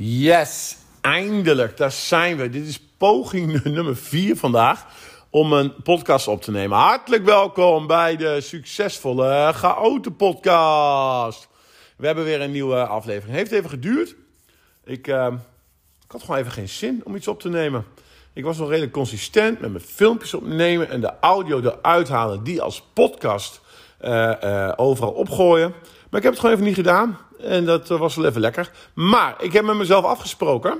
Yes, 0.00 0.76
eindelijk, 1.00 1.76
daar 1.76 1.92
zijn 1.92 2.36
we. 2.36 2.48
Dit 2.48 2.66
is 2.66 2.80
poging 2.96 3.64
nummer 3.64 3.96
4 3.96 4.36
vandaag 4.36 4.86
om 5.30 5.52
een 5.52 5.82
podcast 5.82 6.28
op 6.28 6.42
te 6.42 6.50
nemen. 6.50 6.78
Hartelijk 6.78 7.24
welkom 7.24 7.86
bij 7.86 8.16
de 8.16 8.40
succesvolle 8.40 9.50
Chaoten 9.54 10.16
podcast. 10.16 11.48
We 11.96 12.06
hebben 12.06 12.24
weer 12.24 12.40
een 12.40 12.50
nieuwe 12.50 12.86
aflevering. 12.86 13.36
Heeft 13.36 13.52
even 13.52 13.70
geduurd. 13.70 14.14
Ik, 14.84 15.06
ik 15.06 16.08
had 16.08 16.20
gewoon 16.20 16.36
even 16.36 16.52
geen 16.52 16.68
zin 16.68 17.00
om 17.04 17.14
iets 17.16 17.28
op 17.28 17.40
te 17.40 17.48
nemen. 17.48 17.84
Ik 18.32 18.44
was 18.44 18.58
nog 18.58 18.68
redelijk 18.68 18.92
consistent 18.92 19.60
met 19.60 19.70
mijn 19.70 19.84
filmpjes 19.84 20.34
opnemen 20.34 20.90
en 20.90 21.00
de 21.00 21.12
audio 21.20 21.60
eruit 21.60 22.08
halen, 22.08 22.44
die 22.44 22.62
als 22.62 22.82
podcast 22.92 23.60
uh, 24.04 24.32
uh, 24.44 24.72
overal 24.76 25.12
opgooien. 25.12 25.74
Maar 26.10 26.20
ik 26.20 26.22
heb 26.22 26.32
het 26.32 26.40
gewoon 26.40 26.54
even 26.54 26.66
niet 26.66 26.74
gedaan. 26.74 27.18
En 27.40 27.64
dat 27.64 27.88
was 27.88 28.16
wel 28.16 28.26
even 28.26 28.40
lekker. 28.40 28.70
Maar 28.94 29.34
ik 29.38 29.52
heb 29.52 29.64
met 29.64 29.76
mezelf 29.76 30.04
afgesproken 30.04 30.78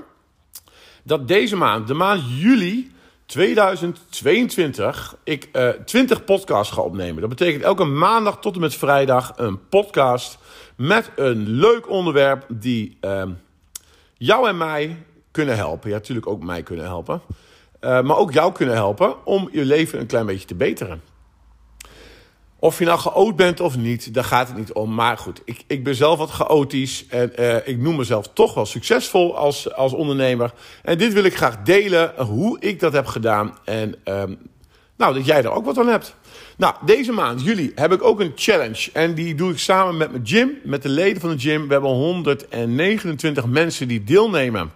dat 1.03 1.27
deze 1.27 1.55
maand, 1.55 1.87
de 1.87 1.93
maand 1.93 2.21
juli 2.39 2.91
2022, 3.25 5.15
ik 5.23 5.49
uh, 5.53 5.69
20 5.69 6.23
podcasts 6.23 6.73
ga 6.73 6.81
opnemen. 6.81 7.21
Dat 7.21 7.29
betekent 7.29 7.63
elke 7.63 7.83
maandag 7.83 8.39
tot 8.39 8.55
en 8.55 8.61
met 8.61 8.75
vrijdag 8.75 9.33
een 9.35 9.67
podcast 9.67 10.37
met 10.75 11.11
een 11.15 11.49
leuk 11.49 11.89
onderwerp 11.89 12.45
die 12.47 12.97
uh, 13.01 13.23
jou 14.17 14.47
en 14.47 14.57
mij 14.57 15.05
kunnen 15.31 15.55
helpen. 15.55 15.89
Ja, 15.89 15.95
natuurlijk 15.95 16.27
ook 16.27 16.43
mij 16.43 16.63
kunnen 16.63 16.85
helpen. 16.85 17.21
Uh, 17.81 18.01
maar 18.01 18.17
ook 18.17 18.33
jou 18.33 18.51
kunnen 18.51 18.75
helpen 18.75 19.25
om 19.25 19.49
je 19.51 19.65
leven 19.65 19.99
een 19.99 20.07
klein 20.07 20.25
beetje 20.25 20.47
te 20.47 20.55
beteren. 20.55 21.01
Of 22.59 22.79
je 22.79 22.85
nou 22.85 22.99
geoot 22.99 23.35
bent 23.35 23.59
of 23.59 23.77
niet, 23.77 24.13
daar 24.13 24.23
gaat 24.23 24.47
het 24.47 24.57
niet 24.57 24.73
om. 24.73 24.93
Maar 24.93 25.17
goed, 25.17 25.41
ik, 25.45 25.63
ik 25.67 25.83
ben 25.83 25.95
zelf 25.95 26.17
wat 26.17 26.29
chaotisch 26.29 27.05
en 27.07 27.31
uh, 27.39 27.67
ik 27.67 27.77
noem 27.77 27.95
mezelf 27.95 28.29
toch 28.33 28.53
wel 28.53 28.65
succesvol 28.65 29.37
als, 29.37 29.73
als 29.73 29.93
ondernemer. 29.93 30.53
En 30.83 30.97
dit 30.97 31.13
wil 31.13 31.23
ik 31.23 31.35
graag 31.35 31.61
delen, 31.61 32.13
hoe 32.17 32.59
ik 32.59 32.79
dat 32.79 32.93
heb 32.93 33.05
gedaan. 33.05 33.57
En 33.63 33.95
um, 34.05 34.37
nou, 34.97 35.13
dat 35.13 35.25
jij 35.25 35.43
er 35.43 35.51
ook 35.51 35.65
wat 35.65 35.77
aan 35.77 35.87
hebt. 35.87 36.15
Nou, 36.57 36.75
deze 36.85 37.11
maand, 37.11 37.43
juli, 37.43 37.71
heb 37.75 37.93
ik 37.93 38.03
ook 38.03 38.19
een 38.19 38.31
challenge. 38.35 38.89
En 38.93 39.13
die 39.13 39.35
doe 39.35 39.51
ik 39.51 39.59
samen 39.59 39.97
met 39.97 40.11
mijn 40.11 40.27
gym, 40.27 40.51
met 40.63 40.81
de 40.81 40.89
leden 40.89 41.21
van 41.21 41.29
de 41.29 41.39
gym. 41.39 41.67
We 41.67 41.73
hebben 41.73 41.91
129 41.91 43.45
mensen 43.45 43.87
die 43.87 44.03
deelnemen 44.03 44.71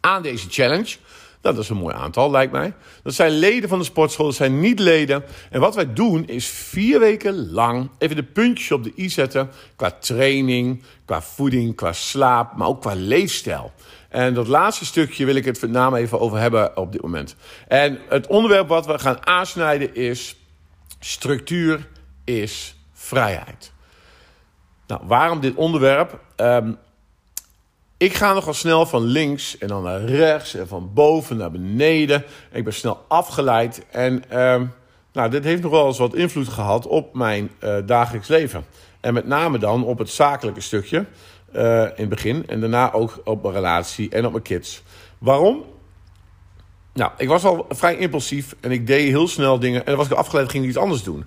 aan 0.00 0.22
deze 0.22 0.46
challenge. 0.50 0.96
Dat 1.44 1.58
is 1.58 1.68
een 1.68 1.76
mooi 1.76 1.94
aantal, 1.94 2.30
lijkt 2.30 2.52
mij. 2.52 2.74
Dat 3.02 3.14
zijn 3.14 3.30
leden 3.30 3.68
van 3.68 3.78
de 3.78 3.84
sportschool, 3.84 4.26
dat 4.26 4.34
zijn 4.34 4.60
niet 4.60 4.78
leden. 4.78 5.24
En 5.50 5.60
wat 5.60 5.74
wij 5.74 5.92
doen 5.92 6.26
is 6.26 6.46
vier 6.46 7.00
weken 7.00 7.50
lang 7.50 7.90
even 7.98 8.16
de 8.16 8.22
puntjes 8.22 8.72
op 8.72 8.84
de 8.84 8.92
i 8.96 9.10
zetten. 9.10 9.50
Qua 9.76 9.90
training, 9.90 10.82
qua 11.04 11.22
voeding, 11.22 11.76
qua 11.76 11.92
slaap, 11.92 12.56
maar 12.56 12.68
ook 12.68 12.80
qua 12.80 12.94
leefstijl. 12.94 13.72
En 14.08 14.34
dat 14.34 14.46
laatste 14.46 14.84
stukje 14.84 15.24
wil 15.24 15.34
ik 15.34 15.44
het 15.44 15.60
met 15.60 15.70
name 15.70 15.98
even 15.98 16.20
over 16.20 16.38
hebben 16.38 16.76
op 16.76 16.92
dit 16.92 17.02
moment. 17.02 17.36
En 17.68 17.98
het 18.08 18.26
onderwerp 18.26 18.68
wat 18.68 18.86
we 18.86 18.98
gaan 18.98 19.26
aansnijden 19.26 19.94
is 19.94 20.36
structuur 21.00 21.88
is 22.24 22.76
vrijheid. 22.92 23.72
Nou, 24.86 25.00
waarom 25.04 25.40
dit 25.40 25.54
onderwerp? 25.54 26.20
Um, 26.36 26.78
ik 28.04 28.14
ga 28.14 28.32
nogal 28.32 28.54
snel 28.54 28.86
van 28.86 29.02
links 29.02 29.58
en 29.58 29.68
dan 29.68 29.82
naar 29.82 30.04
rechts 30.04 30.54
en 30.54 30.68
van 30.68 30.90
boven 30.94 31.36
naar 31.36 31.50
beneden. 31.50 32.24
Ik 32.52 32.64
ben 32.64 32.72
snel 32.72 33.04
afgeleid 33.08 33.86
en 33.90 34.22
uh, 34.32 34.60
nou, 35.12 35.30
dit 35.30 35.44
heeft 35.44 35.62
nog 35.62 35.70
wel 35.70 35.86
eens 35.86 35.98
wat 35.98 36.14
invloed 36.14 36.48
gehad 36.48 36.86
op 36.86 37.14
mijn 37.14 37.50
uh, 37.64 37.76
dagelijks 37.86 38.28
leven. 38.28 38.64
En 39.00 39.14
met 39.14 39.26
name 39.26 39.58
dan 39.58 39.84
op 39.84 39.98
het 39.98 40.10
zakelijke 40.10 40.60
stukje 40.60 41.06
uh, 41.56 41.82
in 41.82 41.92
het 41.96 42.08
begin 42.08 42.46
en 42.46 42.60
daarna 42.60 42.92
ook 42.92 43.20
op 43.24 43.42
mijn 43.42 43.54
relatie 43.54 44.10
en 44.10 44.26
op 44.26 44.32
mijn 44.32 44.44
kids. 44.44 44.82
Waarom? 45.18 45.64
Nou, 46.92 47.10
ik 47.16 47.28
was 47.28 47.44
al 47.44 47.66
vrij 47.68 47.96
impulsief 47.96 48.54
en 48.60 48.70
ik 48.70 48.86
deed 48.86 49.08
heel 49.08 49.28
snel 49.28 49.58
dingen 49.58 49.80
en 49.80 49.86
dan 49.86 49.96
was 49.96 50.06
ik 50.06 50.12
afgeleid 50.12 50.50
ging 50.50 50.62
ik 50.62 50.68
iets 50.68 50.78
anders 50.78 51.02
doen. 51.02 51.24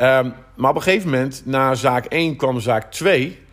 Um, 0.00 0.34
maar 0.54 0.70
op 0.70 0.76
een 0.76 0.82
gegeven 0.82 1.10
moment, 1.10 1.42
na 1.44 1.74
zaak 1.74 2.04
1 2.04 2.36
kwam 2.36 2.60
zaak 2.60 2.90
2... 2.92 3.46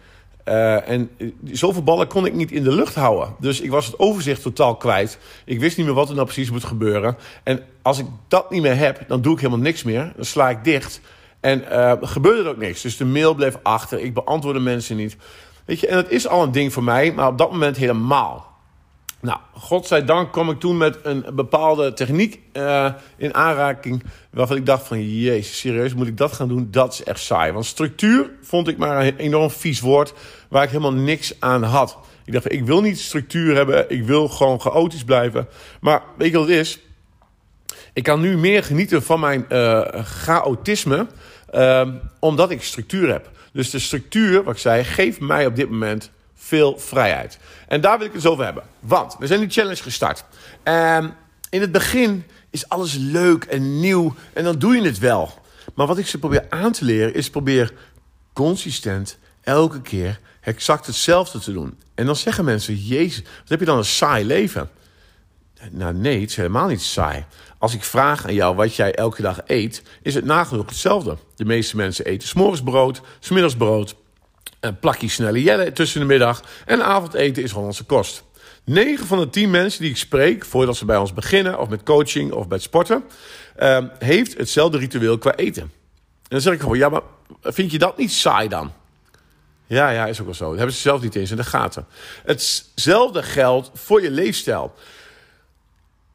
Uh, 0.45 0.89
en 0.89 1.09
zoveel 1.43 1.83
ballen 1.83 2.07
kon 2.07 2.25
ik 2.25 2.33
niet 2.33 2.51
in 2.51 2.63
de 2.63 2.71
lucht 2.71 2.95
houden. 2.95 3.35
Dus 3.39 3.61
ik 3.61 3.69
was 3.69 3.85
het 3.85 3.99
overzicht 3.99 4.41
totaal 4.41 4.75
kwijt. 4.75 5.17
Ik 5.45 5.59
wist 5.59 5.77
niet 5.77 5.85
meer 5.85 5.95
wat 5.95 6.09
er 6.09 6.15
nou 6.15 6.25
precies 6.25 6.51
moet 6.51 6.63
gebeuren. 6.63 7.17
En 7.43 7.63
als 7.81 7.99
ik 7.99 8.05
dat 8.27 8.51
niet 8.51 8.61
meer 8.61 8.77
heb, 8.77 9.03
dan 9.07 9.21
doe 9.21 9.33
ik 9.33 9.39
helemaal 9.39 9.63
niks 9.63 9.83
meer. 9.83 10.13
Dan 10.15 10.25
sla 10.25 10.49
ik 10.49 10.63
dicht. 10.63 11.01
En 11.39 11.63
uh, 11.71 11.93
gebeurde 12.01 12.43
er 12.43 12.49
ook 12.49 12.57
niks. 12.57 12.81
Dus 12.81 12.97
de 12.97 13.05
mail 13.05 13.33
bleef 13.33 13.57
achter. 13.63 13.99
Ik 13.99 14.13
beantwoordde 14.13 14.61
mensen 14.61 14.95
niet. 14.95 15.17
Weet 15.65 15.79
je, 15.79 15.87
en 15.87 15.95
dat 15.95 16.09
is 16.09 16.27
al 16.27 16.43
een 16.43 16.51
ding 16.51 16.73
voor 16.73 16.83
mij, 16.83 17.13
maar 17.13 17.27
op 17.27 17.37
dat 17.37 17.51
moment 17.51 17.77
helemaal. 17.77 18.54
Nou, 19.21 19.39
godzijdank 19.53 20.31
kwam 20.31 20.49
ik 20.49 20.59
toen 20.59 20.77
met 20.77 20.97
een 21.03 21.25
bepaalde 21.33 21.93
techniek 21.93 22.39
uh, 22.53 22.93
in 23.17 23.33
aanraking. 23.33 24.03
Waarvan 24.29 24.57
ik 24.57 24.65
dacht 24.65 24.87
van, 24.87 25.19
jezus, 25.19 25.59
serieus, 25.59 25.93
moet 25.93 26.07
ik 26.07 26.17
dat 26.17 26.31
gaan 26.31 26.47
doen? 26.47 26.67
Dat 26.71 26.93
is 26.93 27.03
echt 27.03 27.19
saai. 27.19 27.51
Want 27.51 27.65
structuur 27.65 28.29
vond 28.41 28.67
ik 28.67 28.77
maar 28.77 29.05
een 29.05 29.17
enorm 29.17 29.49
vies 29.49 29.79
woord 29.79 30.13
waar 30.49 30.63
ik 30.63 30.69
helemaal 30.69 30.93
niks 30.93 31.39
aan 31.39 31.63
had. 31.63 31.97
Ik 32.25 32.33
dacht, 32.33 32.51
ik 32.51 32.65
wil 32.65 32.81
niet 32.81 32.99
structuur 32.99 33.55
hebben. 33.55 33.89
Ik 33.89 34.03
wil 34.03 34.27
gewoon 34.27 34.61
chaotisch 34.61 35.03
blijven. 35.03 35.47
Maar 35.81 36.03
weet 36.17 36.31
je 36.31 36.37
wat 36.37 36.47
het 36.47 36.57
is? 36.57 36.79
Ik 37.93 38.03
kan 38.03 38.21
nu 38.21 38.37
meer 38.37 38.63
genieten 38.63 39.03
van 39.03 39.19
mijn 39.19 39.45
uh, 39.49 39.81
chaotisme. 40.03 41.07
Uh, 41.53 41.89
omdat 42.19 42.51
ik 42.51 42.63
structuur 42.63 43.11
heb. 43.11 43.29
Dus 43.53 43.69
de 43.69 43.79
structuur, 43.79 44.43
wat 44.43 44.53
ik 44.53 44.59
zei, 44.59 44.83
geeft 44.83 45.19
mij 45.19 45.45
op 45.45 45.55
dit 45.55 45.69
moment 45.69 46.11
veel 46.35 46.79
vrijheid. 46.79 47.37
En 47.67 47.81
daar 47.81 47.97
wil 47.97 48.07
ik 48.07 48.13
het 48.13 48.23
eens 48.23 48.31
over 48.31 48.45
hebben. 48.45 48.63
Want 48.79 49.15
we 49.19 49.27
zijn 49.27 49.39
die 49.39 49.49
challenge 49.49 49.81
gestart. 49.81 50.23
Um, 50.63 51.13
in 51.49 51.61
het 51.61 51.71
begin 51.71 52.25
is 52.49 52.69
alles 52.69 52.93
leuk 52.93 53.43
en 53.43 53.79
nieuw 53.79 54.15
en 54.33 54.43
dan 54.43 54.59
doe 54.59 54.75
je 54.75 54.81
het 54.81 54.99
wel. 54.99 55.33
Maar 55.73 55.87
wat 55.87 55.97
ik 55.97 56.07
ze 56.07 56.19
probeer 56.19 56.45
aan 56.49 56.71
te 56.71 56.85
leren 56.85 57.13
is 57.13 57.29
probeer 57.29 57.73
consistent 58.33 59.17
elke 59.41 59.81
keer 59.81 60.19
exact 60.41 60.85
hetzelfde 60.85 61.39
te 61.39 61.53
doen. 61.53 61.79
En 61.95 62.05
dan 62.05 62.15
zeggen 62.15 62.45
mensen, 62.45 62.75
jezus, 62.75 63.21
wat 63.21 63.49
heb 63.49 63.59
je 63.59 63.65
dan 63.65 63.77
een 63.77 63.85
saai 63.85 64.25
leven? 64.25 64.69
Nou 65.71 65.93
nee, 65.93 66.21
het 66.21 66.29
is 66.29 66.35
helemaal 66.35 66.67
niet 66.67 66.81
saai. 66.81 67.25
Als 67.57 67.73
ik 67.73 67.83
vraag 67.83 68.25
aan 68.25 68.33
jou 68.33 68.55
wat 68.55 68.75
jij 68.75 68.95
elke 68.95 69.21
dag 69.21 69.39
eet, 69.45 69.83
is 70.01 70.15
het 70.15 70.25
nagenoeg 70.25 70.65
hetzelfde. 70.65 71.17
De 71.35 71.45
meeste 71.45 71.75
mensen 71.75 72.05
eten 72.05 72.27
s'morgens 72.27 72.63
brood, 72.63 73.01
smiddags 73.19 73.55
brood, 73.55 73.95
een 74.65 74.79
plakje 74.79 75.09
snelle 75.09 75.43
jelle 75.43 75.71
tussen 75.71 75.99
de 75.99 76.05
middag 76.05 76.43
en 76.65 76.85
avondeten 76.85 77.43
is 77.43 77.51
Hollandse 77.51 77.83
kost. 77.83 78.23
9 78.63 79.05
van 79.05 79.19
de 79.19 79.29
10 79.29 79.49
mensen 79.49 79.81
die 79.81 79.89
ik 79.89 79.97
spreek 79.97 80.45
voordat 80.45 80.77
ze 80.77 80.85
bij 80.85 80.97
ons 80.97 81.13
beginnen, 81.13 81.59
of 81.59 81.69
met 81.69 81.83
coaching 81.83 82.31
of 82.31 82.49
het 82.49 82.61
sporten, 82.61 83.03
uh, 83.59 83.77
heeft 83.99 84.37
hetzelfde 84.37 84.77
ritueel 84.77 85.17
qua 85.17 85.35
eten. 85.35 85.61
En 85.61 85.71
dan 86.27 86.41
zeg 86.41 86.53
ik 86.53 86.59
gewoon, 86.59 86.77
ja, 86.77 86.89
maar 86.89 87.01
vind 87.41 87.71
je 87.71 87.77
dat 87.77 87.97
niet 87.97 88.11
saai 88.11 88.47
dan? 88.47 88.71
Ja, 89.67 89.89
ja, 89.89 90.05
is 90.05 90.19
ook 90.19 90.25
wel 90.25 90.35
zo. 90.35 90.47
Dat 90.49 90.57
hebben 90.57 90.75
ze 90.75 90.81
zelf 90.81 91.01
niet 91.01 91.15
eens 91.15 91.31
in 91.31 91.37
de 91.37 91.43
gaten. 91.43 91.85
Hetzelfde 92.23 93.23
geldt 93.23 93.71
voor 93.73 94.01
je 94.01 94.11
leefstijl. 94.11 94.73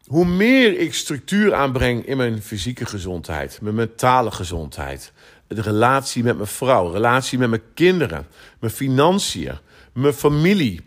Hoe 0.06 0.24
meer 0.24 0.78
ik 0.78 0.94
structuur 0.94 1.54
aanbreng 1.54 2.06
in 2.06 2.16
mijn 2.16 2.42
fysieke 2.42 2.86
gezondheid, 2.86 3.60
mijn 3.60 3.74
mentale 3.74 4.30
gezondheid, 4.30 5.12
de 5.54 5.62
relatie 5.62 6.24
met 6.24 6.36
mijn 6.36 6.48
vrouw, 6.48 6.90
relatie 6.90 7.38
met 7.38 7.48
mijn 7.48 7.62
kinderen, 7.74 8.26
mijn 8.60 8.72
financiën, 8.72 9.58
mijn 9.92 10.14
familie, 10.14 10.80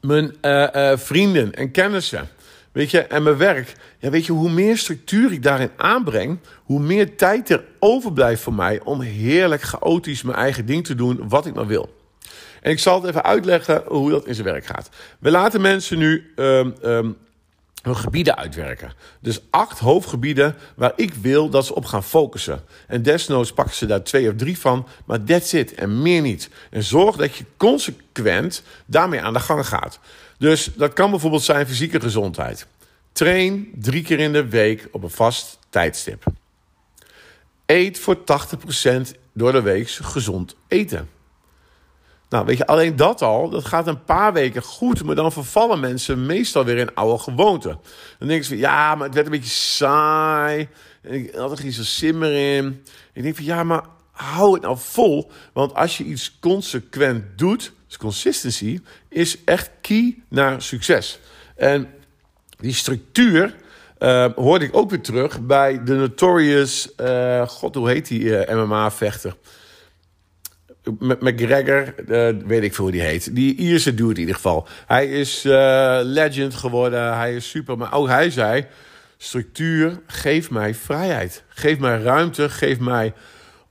mijn 0.00 0.34
uh, 0.42 0.68
uh, 0.74 0.92
vrienden 0.96 1.54
en 1.54 1.70
kennissen. 1.70 2.28
Weet 2.72 2.90
je, 2.90 3.00
en 3.00 3.22
mijn 3.22 3.36
werk. 3.36 3.72
Ja, 3.98 4.10
weet 4.10 4.26
je, 4.26 4.32
hoe 4.32 4.50
meer 4.50 4.78
structuur 4.78 5.32
ik 5.32 5.42
daarin 5.42 5.70
aanbreng, 5.76 6.38
hoe 6.62 6.80
meer 6.80 7.16
tijd 7.16 7.50
er 7.50 7.64
overblijft 7.78 8.42
voor 8.42 8.54
mij 8.54 8.80
om 8.80 9.00
heerlijk 9.00 9.62
chaotisch 9.62 10.22
mijn 10.22 10.36
eigen 10.36 10.66
ding 10.66 10.86
te 10.86 10.94
doen, 10.94 11.28
wat 11.28 11.46
ik 11.46 11.54
maar 11.54 11.66
wil. 11.66 12.00
En 12.60 12.70
ik 12.70 12.78
zal 12.78 13.00
het 13.00 13.08
even 13.10 13.24
uitleggen 13.24 13.82
hoe 13.86 14.10
dat 14.10 14.26
in 14.26 14.34
zijn 14.34 14.46
werk 14.46 14.66
gaat. 14.66 14.90
We 15.18 15.30
laten 15.30 15.60
mensen 15.60 15.98
nu 15.98 16.32
um, 16.36 16.74
um, 16.84 17.16
hun 17.82 17.96
gebieden 17.96 18.36
uitwerken. 18.36 18.92
Dus 19.20 19.40
acht 19.50 19.78
hoofdgebieden 19.78 20.56
waar 20.76 20.92
ik 20.96 21.14
wil 21.14 21.48
dat 21.48 21.66
ze 21.66 21.74
op 21.74 21.84
gaan 21.84 22.04
focussen. 22.04 22.64
En 22.86 23.02
desnoods 23.02 23.52
pakken 23.52 23.74
ze 23.74 23.86
daar 23.86 24.02
twee 24.02 24.28
of 24.28 24.34
drie 24.36 24.58
van, 24.58 24.86
maar 25.04 25.24
that's 25.24 25.52
it 25.52 25.74
en 25.74 26.02
meer 26.02 26.20
niet. 26.20 26.50
En 26.70 26.82
zorg 26.82 27.16
dat 27.16 27.36
je 27.36 27.44
consequent 27.56 28.62
daarmee 28.86 29.20
aan 29.20 29.32
de 29.32 29.40
gang 29.40 29.66
gaat. 29.66 29.98
Dus 30.38 30.70
dat 30.74 30.92
kan 30.92 31.10
bijvoorbeeld 31.10 31.42
zijn 31.42 31.66
fysieke 31.66 32.00
gezondheid. 32.00 32.66
Train 33.12 33.70
drie 33.74 34.02
keer 34.02 34.20
in 34.20 34.32
de 34.32 34.48
week 34.48 34.88
op 34.92 35.02
een 35.02 35.10
vast 35.10 35.58
tijdstip. 35.70 36.24
Eet 37.66 37.98
voor 37.98 38.16
80% 38.16 38.20
door 39.32 39.52
de 39.52 39.62
week 39.62 39.88
gezond 39.88 40.54
eten. 40.68 41.08
Nou, 42.32 42.44
weet 42.44 42.56
je, 42.56 42.66
alleen 42.66 42.96
dat 42.96 43.22
al, 43.22 43.48
dat 43.48 43.64
gaat 43.64 43.86
een 43.86 44.04
paar 44.04 44.32
weken 44.32 44.62
goed, 44.62 45.04
maar 45.04 45.14
dan 45.14 45.32
vervallen 45.32 45.80
mensen 45.80 46.26
meestal 46.26 46.64
weer 46.64 46.76
in 46.76 46.94
oude 46.94 47.22
gewoonten. 47.22 47.78
Dan 48.18 48.28
denken 48.28 48.44
ze 48.44 48.50
van, 48.50 48.58
ja, 48.58 48.94
maar 48.94 49.06
het 49.06 49.14
werd 49.14 49.26
een 49.26 49.32
beetje 49.32 49.50
saai. 49.50 50.68
Ik 51.02 51.34
had 51.34 51.50
er 51.50 51.56
geen 51.56 51.72
zo 51.72 51.82
simmer 51.82 52.32
in. 52.32 52.82
Ik 53.12 53.22
denk 53.22 53.36
van, 53.36 53.44
ja, 53.44 53.64
maar 53.64 53.82
hou 54.10 54.52
het 54.52 54.62
nou 54.62 54.76
vol. 54.78 55.30
Want 55.52 55.74
als 55.74 55.98
je 55.98 56.04
iets 56.04 56.38
consequent 56.40 57.38
doet, 57.38 57.72
Dus 57.86 57.96
consistency 57.96 58.80
is 59.08 59.44
echt 59.44 59.70
key 59.80 60.16
naar 60.28 60.62
succes. 60.62 61.18
En 61.56 61.88
die 62.56 62.74
structuur 62.74 63.56
uh, 63.98 64.26
hoorde 64.34 64.64
ik 64.64 64.76
ook 64.76 64.90
weer 64.90 65.02
terug 65.02 65.40
bij 65.40 65.84
de 65.84 65.94
notorious, 65.94 66.88
uh, 67.00 67.48
god 67.48 67.74
hoe 67.74 67.88
heet 67.88 68.08
die 68.08 68.20
uh, 68.20 68.54
MMA-vechter? 68.54 69.36
McGregor, 70.98 71.94
weet 72.46 72.62
ik 72.62 72.74
veel 72.74 72.84
hoe 72.84 72.92
die 72.92 73.02
heet. 73.02 73.34
Die 73.34 73.54
Ierse 73.54 73.94
dude 73.94 74.14
in 74.14 74.20
ieder 74.20 74.34
geval. 74.34 74.66
Hij 74.86 75.06
is 75.06 75.42
legend 76.02 76.54
geworden, 76.54 77.16
hij 77.16 77.34
is 77.34 77.50
super. 77.50 77.78
Maar 77.78 77.92
ook 77.92 78.08
hij 78.08 78.30
zei, 78.30 78.66
structuur, 79.16 80.00
geef 80.06 80.50
mij 80.50 80.74
vrijheid. 80.74 81.44
Geef 81.48 81.78
mij 81.78 82.02
ruimte, 82.02 82.48
geef 82.48 82.78
mij 82.78 83.12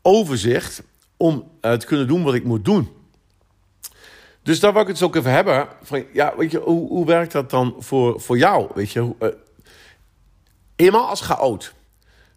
overzicht 0.01 0.83
om 1.17 1.51
te 1.61 1.85
kunnen 1.85 2.07
doen 2.07 2.23
wat 2.23 2.33
ik 2.33 2.43
moet 2.43 2.65
doen. 2.65 2.89
Dus 4.43 4.59
daar 4.59 4.73
wil 4.73 4.81
ik 4.81 4.87
het 4.87 4.97
dus 4.97 5.07
ook 5.07 5.15
even 5.15 5.31
hebben. 5.31 5.67
Van, 5.81 6.05
ja, 6.13 6.33
weet 6.37 6.51
je, 6.51 6.59
hoe, 6.59 6.87
hoe 6.87 7.05
werkt 7.05 7.31
dat 7.31 7.49
dan 7.49 7.75
voor, 7.79 8.21
voor 8.21 8.37
jou? 8.37 8.67
Weet 8.73 8.91
je, 8.91 9.13
uh, 9.19 9.29
helemaal 10.75 11.07
als 11.07 11.21
chaot. 11.21 11.73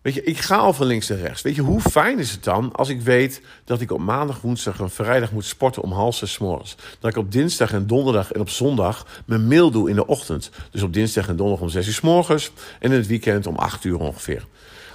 Weet 0.05 0.15
je, 0.15 0.23
ik 0.23 0.39
ga 0.39 0.57
al 0.57 0.73
van 0.73 0.87
links 0.87 1.09
naar 1.09 1.19
rechts. 1.19 1.43
Weet 1.43 1.55
je, 1.55 1.63
hoe 1.63 1.81
fijn 1.81 2.19
is 2.19 2.31
het 2.31 2.45
dan 2.45 2.73
als 2.73 2.89
ik 2.89 3.01
weet 3.01 3.41
dat 3.65 3.81
ik 3.81 3.91
op 3.91 4.01
maandag, 4.01 4.41
woensdag 4.41 4.81
en 4.81 4.91
vrijdag 4.91 5.33
moet 5.33 5.45
sporten 5.45 5.83
om 5.83 5.93
half 5.93 6.15
zes 6.15 6.39
morgens. 6.39 6.77
Dat 7.01 7.11
ik 7.11 7.17
op 7.17 7.33
dinsdag 7.33 7.73
en 7.73 7.87
donderdag 7.87 8.33
en 8.33 8.41
op 8.41 8.49
zondag 8.49 9.07
mijn 9.27 9.47
mail 9.47 9.71
doe 9.71 9.89
in 9.89 9.95
de 9.95 10.07
ochtend. 10.07 10.51
Dus 10.71 10.83
op 10.83 10.93
dinsdag 10.93 11.29
en 11.29 11.37
donderdag 11.37 11.65
om 11.65 11.71
zes 11.71 11.87
uur 11.87 11.93
s 11.93 12.01
morgens 12.01 12.51
en 12.81 12.91
in 12.91 12.97
het 12.97 13.07
weekend 13.07 13.47
om 13.47 13.57
acht 13.57 13.85
uur 13.85 13.99
ongeveer. 13.99 14.47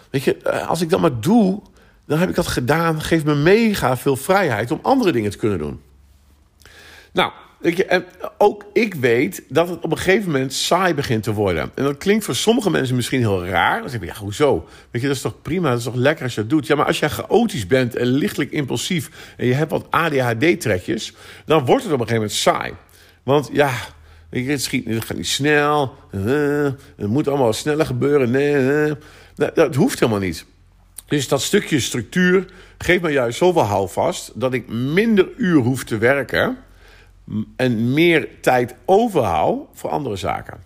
Weet 0.10 0.24
je, 0.24 0.38
eh, 0.38 0.68
als 0.68 0.82
ik 0.82 0.90
dat 0.90 1.00
maar 1.00 1.20
doe, 1.20 1.62
dan 2.06 2.20
heb 2.20 2.30
ik 2.30 2.36
dat 2.36 2.48
gedaan. 2.48 3.02
Geeft 3.02 3.26
me 3.26 3.36
mega 3.36 3.98
veel 3.98 4.16
vrijheid 4.16 4.72
om 4.72 4.80
andere 4.82 5.12
dingen 5.12 5.32
te 5.32 5.38
kunnen 5.38 5.60
doen. 5.60 5.82
Nou, 7.12 7.32
je, 7.62 7.86
en 7.86 8.06
ook 8.38 8.66
ik 8.74 8.94
weet 8.94 9.44
dat 9.50 9.70
het 9.70 9.84
op 9.84 9.92
een 9.92 9.98
gegeven 9.98 10.32
moment 10.32 10.54
saai 10.54 10.94
begint 10.94 11.24
te 11.24 11.34
worden. 11.34 11.72
En 11.76 11.84
dat 11.84 11.98
klinkt 11.98 12.26
voor 12.26 12.36
sommige 12.36 12.70
mensen 12.70 12.96
misschien 12.96 13.20
heel 13.20 13.46
raar. 13.46 13.82
Dan 13.82 13.90
zeg 13.90 14.00
je, 14.00 14.06
ja, 14.06 14.16
hoezo? 14.16 14.68
Weet 14.92 15.02
je, 15.02 15.08
dat 15.08 15.16
is 15.16 15.22
toch 15.22 15.42
prima, 15.42 15.70
dat 15.70 15.78
is 15.78 15.84
toch 15.84 15.96
lekker 15.96 16.24
als 16.24 16.36
je 16.36 16.42
dat 16.42 16.50
doet. 16.50 16.68
Ja, 16.68 16.76
maar 16.76 16.86
als 16.86 17.00
jij 17.00 17.10
chaotisch 17.10 17.68
bent 17.68 17.96
en 17.96 18.08
lichtelijk 18.08 18.52
impulsief... 18.52 19.34
en 19.38 19.46
je 19.46 19.54
hebt 19.54 19.72
wat 19.72 19.88
ADHD-trekjes... 19.90 21.14
dan 21.46 21.66
wordt 21.66 21.84
het 21.84 21.94
op 21.94 22.00
een 22.00 22.08
gegeven 22.08 22.14
moment 22.16 22.32
saai. 22.32 22.74
Want 23.24 23.50
ja, 23.54 23.72
je, 24.32 24.44
het, 24.44 24.62
schiet, 24.62 24.86
het 24.86 25.06
gaat 25.06 25.18
niet 25.18 25.28
snel. 25.28 25.96
Uh, 26.12 26.70
het 26.96 27.08
moet 27.08 27.28
allemaal 27.28 27.54
sneller 27.54 27.86
gebeuren. 27.86 28.32
Nee, 28.32 28.94
dat, 29.36 29.56
dat 29.56 29.76
hoeft 29.76 30.00
helemaal 30.00 30.22
niet. 30.22 30.46
Dus 31.08 31.28
dat 31.28 31.42
stukje 31.42 31.80
structuur 31.80 32.46
geeft 32.78 33.02
me 33.02 33.10
juist 33.10 33.38
zoveel 33.38 33.62
houvast... 33.62 34.32
dat 34.36 34.54
ik 34.54 34.70
minder 34.70 35.28
uur 35.38 35.62
hoef 35.62 35.84
te 35.84 35.98
werken 35.98 36.58
en 37.56 37.94
meer 37.94 38.28
tijd 38.42 38.76
overhoud 38.86 39.68
voor 39.74 39.90
andere 39.90 40.16
zaken. 40.16 40.64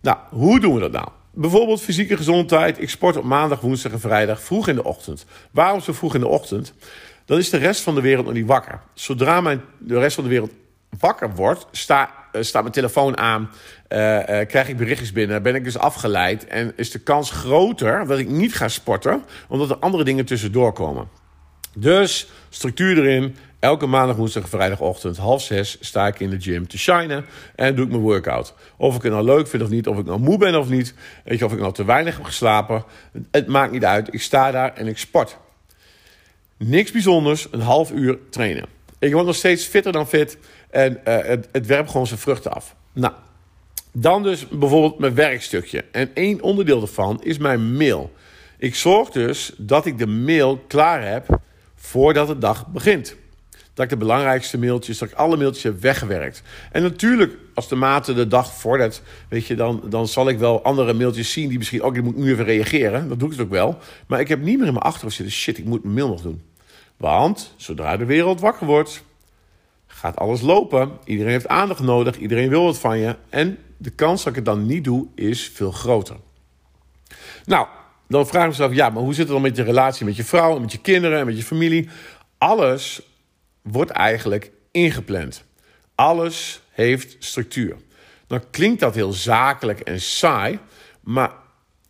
Nou, 0.00 0.18
hoe 0.30 0.60
doen 0.60 0.74
we 0.74 0.80
dat 0.80 0.92
nou? 0.92 1.08
Bijvoorbeeld 1.34 1.80
fysieke 1.80 2.16
gezondheid. 2.16 2.80
Ik 2.80 2.90
sport 2.90 3.16
op 3.16 3.24
maandag, 3.24 3.60
woensdag 3.60 3.92
en 3.92 4.00
vrijdag 4.00 4.42
vroeg 4.42 4.68
in 4.68 4.74
de 4.74 4.84
ochtend. 4.84 5.24
Waarom 5.50 5.80
zo 5.80 5.92
vroeg 5.92 6.14
in 6.14 6.20
de 6.20 6.28
ochtend? 6.28 6.74
Dan 7.24 7.38
is 7.38 7.50
de 7.50 7.56
rest 7.56 7.82
van 7.82 7.94
de 7.94 8.00
wereld 8.00 8.24
nog 8.24 8.34
niet 8.34 8.46
wakker. 8.46 8.80
Zodra 8.94 9.40
mijn, 9.40 9.60
de 9.78 9.98
rest 9.98 10.14
van 10.14 10.24
de 10.24 10.30
wereld 10.30 10.50
wakker 10.98 11.34
wordt, 11.34 11.88
uh, 11.90 12.06
staat 12.42 12.62
mijn 12.62 12.70
telefoon 12.72 13.18
aan, 13.18 13.50
uh, 13.88 13.98
uh, 13.98 14.24
krijg 14.24 14.68
ik 14.68 14.76
berichtjes 14.76 15.12
binnen, 15.12 15.42
ben 15.42 15.54
ik 15.54 15.64
dus 15.64 15.78
afgeleid 15.78 16.46
en 16.46 16.72
is 16.76 16.90
de 16.90 16.98
kans 16.98 17.30
groter 17.30 18.06
dat 18.06 18.18
ik 18.18 18.28
niet 18.28 18.54
ga 18.54 18.68
sporten, 18.68 19.24
omdat 19.48 19.70
er 19.70 19.76
andere 19.76 20.04
dingen 20.04 20.24
tussendoor 20.24 20.72
komen. 20.72 21.08
Dus 21.74 22.28
structuur 22.48 22.98
erin. 22.98 23.36
Elke 23.62 23.86
maandag, 23.86 24.16
woensdag, 24.16 24.48
vrijdagochtend, 24.48 25.16
half 25.16 25.42
zes, 25.42 25.76
sta 25.80 26.06
ik 26.06 26.20
in 26.20 26.30
de 26.30 26.40
gym 26.40 26.68
te 26.68 26.78
shinen 26.78 27.24
en 27.54 27.74
doe 27.74 27.84
ik 27.84 27.90
mijn 27.90 28.02
workout. 28.02 28.54
Of 28.76 28.96
ik 28.96 29.02
het 29.02 29.12
nou 29.12 29.24
leuk 29.24 29.48
vind 29.48 29.62
of 29.62 29.68
niet, 29.68 29.86
of 29.86 29.98
ik 29.98 30.04
nou 30.04 30.20
moe 30.20 30.38
ben 30.38 30.58
of 30.58 30.68
niet, 30.68 30.94
weet 31.24 31.38
je, 31.38 31.44
of 31.44 31.52
ik 31.52 31.58
nou 31.58 31.72
te 31.72 31.84
weinig 31.84 32.16
heb 32.16 32.24
geslapen. 32.24 32.84
Het 33.30 33.46
maakt 33.46 33.72
niet 33.72 33.84
uit. 33.84 34.14
Ik 34.14 34.20
sta 34.20 34.50
daar 34.50 34.74
en 34.74 34.86
ik 34.86 34.98
sport. 34.98 35.36
Niks 36.56 36.90
bijzonders, 36.90 37.48
een 37.50 37.60
half 37.60 37.92
uur 37.92 38.18
trainen. 38.30 38.64
Ik 38.98 39.12
word 39.12 39.26
nog 39.26 39.34
steeds 39.34 39.64
fitter 39.64 39.92
dan 39.92 40.08
fit 40.08 40.38
en 40.70 40.92
uh, 40.92 41.18
het, 41.18 41.48
het 41.52 41.66
werpt 41.66 41.90
gewoon 41.90 42.06
zijn 42.06 42.20
vruchten 42.20 42.52
af. 42.52 42.74
Nou, 42.92 43.12
dan 43.92 44.22
dus 44.22 44.48
bijvoorbeeld 44.48 44.98
mijn 44.98 45.14
werkstukje. 45.14 45.84
En 45.92 46.10
één 46.14 46.40
onderdeel 46.40 46.78
daarvan 46.78 47.22
is 47.22 47.38
mijn 47.38 47.76
mail. 47.76 48.12
Ik 48.58 48.74
zorg 48.74 49.10
dus 49.10 49.52
dat 49.56 49.86
ik 49.86 49.98
de 49.98 50.06
mail 50.06 50.64
klaar 50.66 51.08
heb 51.08 51.40
voordat 51.74 52.26
de 52.26 52.38
dag 52.38 52.66
begint. 52.66 53.20
Dat 53.74 53.84
ik 53.84 53.90
de 53.90 53.96
belangrijkste 53.96 54.58
mailtjes, 54.58 54.98
dat 54.98 55.08
ik 55.08 55.14
alle 55.14 55.36
mailtjes 55.36 55.62
heb 55.62 55.80
weggewerkt. 55.80 56.42
En 56.72 56.82
natuurlijk, 56.82 57.36
als 57.54 57.68
de 57.68 57.74
mate 57.74 58.14
de 58.14 58.26
dag 58.26 58.52
vordert, 58.52 59.02
weet 59.28 59.46
je, 59.46 59.54
dan, 59.54 59.82
dan 59.88 60.08
zal 60.08 60.28
ik 60.28 60.38
wel 60.38 60.62
andere 60.62 60.92
mailtjes 60.92 61.32
zien 61.32 61.48
die 61.48 61.58
misschien 61.58 61.82
ook, 61.82 61.96
ik 61.96 62.02
moet 62.02 62.16
nu 62.16 62.30
even 62.30 62.44
reageren. 62.44 63.08
Dat 63.08 63.18
doe 63.18 63.30
ik 63.30 63.36
het 63.36 63.44
ook 63.46 63.52
wel. 63.52 63.78
Maar 64.06 64.20
ik 64.20 64.28
heb 64.28 64.42
niet 64.42 64.58
meer 64.58 64.66
in 64.66 64.72
mijn 64.72 64.84
achterhoofd 64.84 65.16
zitten, 65.16 65.34
shit, 65.34 65.58
ik 65.58 65.64
moet 65.64 65.82
mijn 65.82 65.94
mail 65.94 66.08
nog 66.08 66.22
doen. 66.22 66.42
Want 66.96 67.54
zodra 67.56 67.96
de 67.96 68.04
wereld 68.04 68.40
wakker 68.40 68.66
wordt, 68.66 69.04
gaat 69.86 70.16
alles 70.16 70.40
lopen. 70.40 70.90
Iedereen 71.04 71.32
heeft 71.32 71.48
aandacht 71.48 71.80
nodig, 71.80 72.18
iedereen 72.18 72.48
wil 72.48 72.64
wat 72.64 72.78
van 72.78 72.98
je. 72.98 73.16
En 73.28 73.58
de 73.76 73.90
kans 73.90 74.22
dat 74.22 74.28
ik 74.28 74.36
het 74.36 74.44
dan 74.44 74.66
niet 74.66 74.84
doe, 74.84 75.06
is 75.14 75.50
veel 75.54 75.70
groter. 75.70 76.16
Nou, 77.44 77.66
dan 78.08 78.26
vraag 78.26 78.42
ik 78.42 78.48
mezelf, 78.48 78.74
ja, 78.74 78.90
maar 78.90 79.02
hoe 79.02 79.14
zit 79.14 79.22
het 79.22 79.32
dan 79.32 79.42
met 79.42 79.56
je 79.56 79.62
relatie 79.62 80.04
met 80.06 80.16
je 80.16 80.24
vrouw, 80.24 80.58
met 80.58 80.72
je 80.72 80.78
kinderen 80.78 81.18
en 81.18 81.26
met 81.26 81.36
je 81.36 81.42
familie? 81.42 81.88
Alles 82.38 83.02
wordt 83.62 83.90
eigenlijk 83.90 84.50
ingepland. 84.70 85.44
Alles 85.94 86.62
heeft 86.70 87.16
structuur. 87.18 87.76
Dan 88.26 88.50
klinkt 88.50 88.80
dat 88.80 88.94
heel 88.94 89.12
zakelijk 89.12 89.80
en 89.80 90.00
saai, 90.00 90.58
maar 91.00 91.32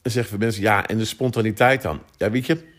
dan 0.02 0.12
zeggen 0.12 0.32
we 0.32 0.44
mensen, 0.44 0.62
ja, 0.62 0.86
en 0.86 0.98
de 0.98 1.04
spontaniteit 1.04 1.82
dan? 1.82 2.02
Ja, 2.16 2.30
weet 2.30 2.46
je, 2.46 2.70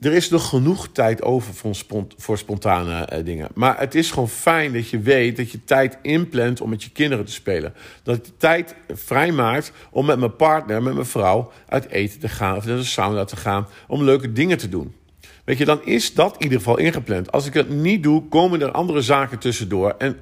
er 0.00 0.12
is 0.12 0.30
nog 0.30 0.48
genoeg 0.48 0.88
tijd 0.92 1.22
over 1.22 1.54
voor, 1.54 1.74
spont 1.74 2.14
voor 2.16 2.38
spontane 2.38 3.08
uh, 3.12 3.24
dingen. 3.24 3.48
Maar 3.54 3.78
het 3.78 3.94
is 3.94 4.10
gewoon 4.10 4.28
fijn 4.28 4.72
dat 4.72 4.88
je 4.88 5.00
weet 5.00 5.36
dat 5.36 5.50
je 5.50 5.64
tijd 5.64 5.98
inplant 6.02 6.60
om 6.60 6.70
met 6.70 6.82
je 6.82 6.90
kinderen 6.90 7.24
te 7.24 7.32
spelen. 7.32 7.74
Dat 8.02 8.26
je 8.26 8.36
tijd 8.36 8.74
vrijmaakt 8.88 9.72
om 9.90 10.06
met 10.06 10.18
mijn 10.18 10.36
partner, 10.36 10.82
met 10.82 10.94
mijn 10.94 11.06
vrouw 11.06 11.52
uit 11.68 11.88
eten 11.88 12.20
te 12.20 12.28
gaan 12.28 12.56
of 12.56 12.66
naar 12.66 12.76
de 12.76 12.84
sauna 12.84 13.24
te 13.24 13.36
gaan. 13.36 13.66
Om 13.86 14.02
leuke 14.02 14.32
dingen 14.32 14.58
te 14.58 14.68
doen. 14.68 14.94
Weet 15.44 15.58
je, 15.58 15.64
dan 15.64 15.84
is 15.84 16.14
dat 16.14 16.34
in 16.36 16.42
ieder 16.42 16.58
geval 16.58 16.78
ingepland. 16.78 17.32
Als 17.32 17.46
ik 17.46 17.54
het 17.54 17.68
niet 17.68 18.02
doe, 18.02 18.28
komen 18.28 18.60
er 18.60 18.70
andere 18.70 19.00
zaken 19.00 19.38
tussendoor. 19.38 19.94
En 19.98 20.18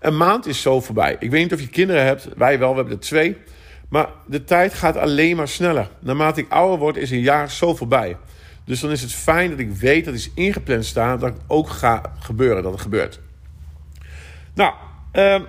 een 0.00 0.16
maand 0.16 0.46
is 0.46 0.62
zo 0.62 0.80
voorbij. 0.80 1.16
Ik 1.18 1.30
weet 1.30 1.42
niet 1.42 1.52
of 1.52 1.60
je 1.60 1.68
kinderen 1.68 2.04
hebt. 2.04 2.28
Wij 2.36 2.58
wel, 2.58 2.70
we 2.70 2.76
hebben 2.76 2.94
er 2.94 3.00
twee. 3.00 3.36
Maar 3.88 4.08
de 4.26 4.44
tijd 4.44 4.74
gaat 4.74 4.96
alleen 4.96 5.36
maar 5.36 5.48
sneller. 5.48 5.88
Naarmate 6.00 6.40
ik 6.40 6.50
ouder 6.50 6.78
word, 6.78 6.96
is 6.96 7.10
een 7.10 7.20
jaar 7.20 7.50
zo 7.50 7.74
voorbij. 7.74 8.16
Dus 8.64 8.80
dan 8.80 8.90
is 8.90 9.02
het 9.02 9.12
fijn 9.12 9.50
dat 9.50 9.58
ik 9.58 9.72
weet 9.72 10.04
dat 10.04 10.14
iets 10.14 10.30
ingepland 10.34 10.84
staat, 10.84 11.20
dat 11.20 11.32
het 11.32 11.42
ook 11.46 11.68
gaat 11.68 12.08
gebeuren, 12.18 12.62
dat 12.62 12.72
het 12.72 12.80
gebeurt. 12.80 13.20
Nou, 14.54 14.74
uh, 15.12 15.40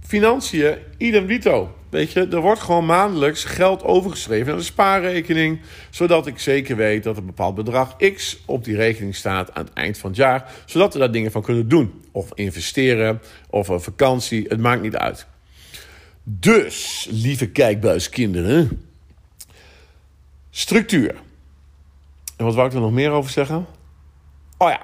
financiën, 0.00 0.76
idem 0.96 1.26
dito. 1.26 1.77
Weet 1.90 2.12
je, 2.12 2.26
er 2.26 2.40
wordt 2.40 2.60
gewoon 2.60 2.86
maandelijks 2.86 3.44
geld 3.44 3.82
overgeschreven 3.82 4.46
naar 4.46 4.56
de 4.56 4.62
spaarrekening, 4.62 5.60
zodat 5.90 6.26
ik 6.26 6.38
zeker 6.38 6.76
weet 6.76 7.02
dat 7.02 7.16
een 7.16 7.26
bepaald 7.26 7.54
bedrag 7.54 7.96
X 7.96 8.38
op 8.46 8.64
die 8.64 8.76
rekening 8.76 9.14
staat 9.14 9.54
aan 9.54 9.64
het 9.64 9.74
eind 9.74 9.98
van 9.98 10.10
het 10.10 10.18
jaar, 10.18 10.50
zodat 10.66 10.92
we 10.92 10.98
daar 10.98 11.12
dingen 11.12 11.30
van 11.30 11.42
kunnen 11.42 11.68
doen. 11.68 12.02
Of 12.12 12.30
investeren, 12.34 13.20
of 13.50 13.68
een 13.68 13.80
vakantie, 13.80 14.44
het 14.48 14.60
maakt 14.60 14.82
niet 14.82 14.96
uit. 14.96 15.26
Dus, 16.22 17.06
lieve 17.10 17.48
kijkbuiskinderen, 17.48 18.86
structuur. 20.50 21.14
En 22.36 22.44
wat 22.44 22.54
wou 22.54 22.68
ik 22.68 22.74
er 22.74 22.80
nog 22.80 22.92
meer 22.92 23.10
over 23.10 23.30
zeggen? 23.30 23.66
Oh 24.58 24.68
ja, 24.68 24.80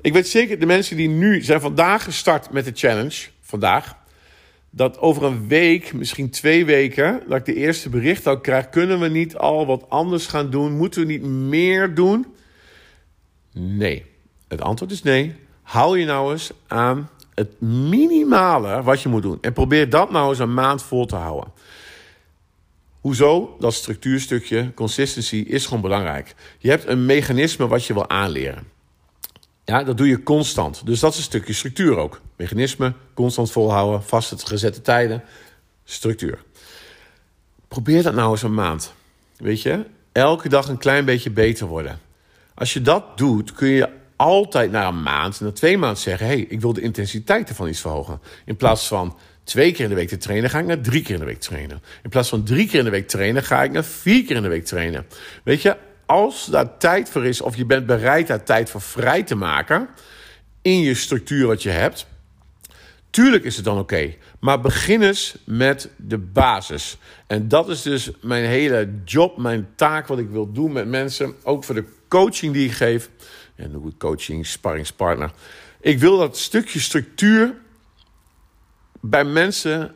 ik 0.00 0.12
weet 0.12 0.28
zeker, 0.28 0.58
de 0.58 0.66
mensen 0.66 0.96
die 0.96 1.08
nu 1.08 1.42
zijn 1.42 1.60
vandaag 1.60 2.04
gestart 2.04 2.50
met 2.50 2.64
de 2.64 2.72
challenge, 2.74 3.26
vandaag, 3.40 3.96
dat 4.70 4.98
over 4.98 5.22
een 5.22 5.48
week, 5.48 5.92
misschien 5.92 6.30
twee 6.30 6.64
weken, 6.64 7.22
dat 7.28 7.38
ik 7.38 7.44
de 7.44 7.54
eerste 7.54 7.88
bericht 7.88 8.28
ook 8.28 8.42
krijg, 8.42 8.68
kunnen 8.68 9.00
we 9.00 9.08
niet 9.08 9.36
al 9.36 9.66
wat 9.66 9.84
anders 9.88 10.26
gaan 10.26 10.50
doen? 10.50 10.72
Moeten 10.72 11.00
we 11.00 11.06
niet 11.06 11.22
meer 11.22 11.94
doen? 11.94 12.26
Nee. 13.52 14.04
Het 14.48 14.60
antwoord 14.60 14.92
is 14.92 15.02
nee. 15.02 15.34
Hou 15.62 15.98
je 15.98 16.04
nou 16.04 16.32
eens 16.32 16.52
aan 16.66 17.08
het 17.34 17.60
minimale 17.60 18.82
wat 18.82 19.02
je 19.02 19.08
moet 19.08 19.22
doen. 19.22 19.38
En 19.40 19.52
probeer 19.52 19.90
dat 19.90 20.10
nou 20.10 20.28
eens 20.28 20.38
een 20.38 20.54
maand 20.54 20.82
vol 20.82 21.06
te 21.06 21.16
houden. 21.16 21.52
Hoezo? 23.00 23.56
Dat 23.58 23.74
structuurstukje, 23.74 24.74
consistency, 24.74 25.36
is 25.36 25.66
gewoon 25.66 25.82
belangrijk. 25.82 26.34
Je 26.58 26.70
hebt 26.70 26.86
een 26.86 27.06
mechanisme 27.06 27.66
wat 27.66 27.84
je 27.84 27.92
wil 27.92 28.08
aanleren. 28.08 28.64
Ja, 29.70 29.84
dat 29.84 29.96
doe 29.96 30.08
je 30.08 30.22
constant. 30.22 30.86
Dus 30.86 31.00
dat 31.00 31.12
is 31.12 31.18
een 31.18 31.24
stukje 31.24 31.52
structuur 31.52 31.96
ook. 31.96 32.20
Mechanisme, 32.36 32.92
constant 33.14 33.50
volhouden, 33.50 34.02
vaste 34.02 34.36
gezette 34.38 34.80
tijden, 34.80 35.22
structuur. 35.84 36.42
Probeer 37.68 38.02
dat 38.02 38.14
nou 38.14 38.30
eens 38.30 38.42
een 38.42 38.54
maand. 38.54 38.92
Weet 39.36 39.62
je, 39.62 39.84
elke 40.12 40.48
dag 40.48 40.68
een 40.68 40.78
klein 40.78 41.04
beetje 41.04 41.30
beter 41.30 41.66
worden. 41.66 41.98
Als 42.54 42.72
je 42.72 42.82
dat 42.82 43.18
doet, 43.18 43.52
kun 43.52 43.68
je 43.68 43.88
altijd 44.16 44.70
na 44.70 44.88
een 44.88 45.02
maand, 45.02 45.40
na 45.40 45.52
twee 45.52 45.78
maanden 45.78 46.02
zeggen: 46.02 46.26
hey, 46.26 46.40
ik 46.40 46.60
wil 46.60 46.72
de 46.72 46.80
intensiteit 46.80 47.48
ervan 47.48 47.68
iets 47.68 47.80
verhogen. 47.80 48.20
In 48.44 48.56
plaats 48.56 48.88
van 48.88 49.16
twee 49.44 49.72
keer 49.72 49.82
in 49.82 49.88
de 49.88 49.94
week 49.94 50.08
te 50.08 50.16
trainen, 50.16 50.50
ga 50.50 50.58
ik 50.58 50.66
naar 50.66 50.80
drie 50.80 51.02
keer 51.02 51.14
in 51.14 51.20
de 51.20 51.26
week 51.26 51.40
trainen. 51.40 51.82
In 52.02 52.10
plaats 52.10 52.28
van 52.28 52.44
drie 52.44 52.68
keer 52.68 52.78
in 52.78 52.84
de 52.84 52.90
week 52.90 53.08
trainen, 53.08 53.42
ga 53.42 53.62
ik 53.62 53.72
naar 53.72 53.84
vier 53.84 54.24
keer 54.24 54.36
in 54.36 54.42
de 54.42 54.48
week 54.48 54.64
trainen. 54.64 55.06
Weet 55.44 55.62
je, 55.62 55.76
als 56.10 56.46
daar 56.46 56.78
tijd 56.78 57.08
voor 57.08 57.26
is, 57.26 57.40
of 57.40 57.56
je 57.56 57.64
bent 57.64 57.86
bereid 57.86 58.26
daar 58.26 58.42
tijd 58.42 58.70
voor 58.70 58.80
vrij 58.80 59.22
te 59.22 59.34
maken 59.34 59.88
in 60.62 60.80
je 60.80 60.94
structuur 60.94 61.46
wat 61.46 61.62
je 61.62 61.70
hebt, 61.70 62.06
tuurlijk 63.10 63.44
is 63.44 63.56
het 63.56 63.64
dan 63.64 63.78
oké. 63.78 64.14
Maar 64.40 64.60
begin 64.60 65.02
eens 65.02 65.36
met 65.44 65.90
de 65.96 66.18
basis. 66.18 66.98
En 67.26 67.48
dat 67.48 67.68
is 67.68 67.82
dus 67.82 68.10
mijn 68.20 68.44
hele 68.44 68.92
job, 69.04 69.36
mijn 69.36 69.68
taak, 69.74 70.06
wat 70.06 70.18
ik 70.18 70.28
wil 70.28 70.52
doen 70.52 70.72
met 70.72 70.88
mensen. 70.88 71.34
Ook 71.42 71.64
voor 71.64 71.74
de 71.74 71.84
coaching 72.08 72.52
die 72.52 72.66
ik 72.66 72.72
geef. 72.72 73.10
En 73.56 73.72
hoe 73.72 73.92
coaching, 73.98 74.46
sparringspartner. 74.46 75.30
Ik 75.80 75.98
wil 75.98 76.18
dat 76.18 76.38
stukje 76.38 76.80
structuur 76.80 77.54
bij 79.00 79.24
mensen 79.24 79.94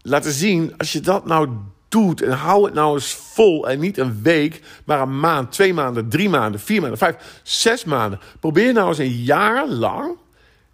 laten 0.00 0.32
zien. 0.32 0.76
Als 0.76 0.92
je 0.92 1.00
dat 1.00 1.26
nou 1.26 1.48
doet 1.92 2.22
en 2.22 2.32
hou 2.32 2.64
het 2.64 2.74
nou 2.74 2.94
eens 2.94 3.12
vol. 3.12 3.68
En 3.68 3.80
niet 3.80 3.98
een 3.98 4.22
week, 4.22 4.62
maar 4.84 5.00
een 5.00 5.20
maand, 5.20 5.52
twee 5.52 5.74
maanden, 5.74 6.08
drie 6.08 6.28
maanden, 6.28 6.60
vier 6.60 6.80
maanden, 6.80 6.98
vijf, 6.98 7.40
zes 7.42 7.84
maanden. 7.84 8.20
Probeer 8.40 8.72
nou 8.72 8.88
eens 8.88 8.98
een 8.98 9.22
jaar 9.22 9.68
lang 9.68 10.16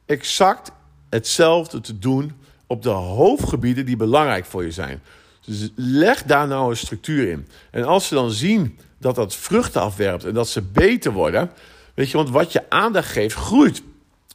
exact 0.06 0.70
hetzelfde 1.10 1.80
te 1.80 1.98
doen 1.98 2.32
op 2.66 2.82
de 2.82 2.88
hoofdgebieden 2.88 3.86
die 3.86 3.96
belangrijk 3.96 4.44
voor 4.44 4.64
je 4.64 4.70
zijn. 4.70 5.02
Dus 5.44 5.68
leg 5.74 6.22
daar 6.22 6.46
nou 6.46 6.70
een 6.70 6.76
structuur 6.76 7.28
in. 7.28 7.48
En 7.70 7.84
als 7.84 8.08
ze 8.08 8.14
dan 8.14 8.30
zien 8.30 8.78
dat 8.98 9.14
dat 9.14 9.34
vruchten 9.34 9.80
afwerpt 9.80 10.24
en 10.24 10.34
dat 10.34 10.48
ze 10.48 10.62
beter 10.62 11.12
worden, 11.12 11.50
weet 11.94 12.10
je, 12.10 12.16
want 12.16 12.30
wat 12.30 12.52
je 12.52 12.70
aandacht 12.70 13.10
geeft, 13.10 13.34
groeit. 13.34 13.82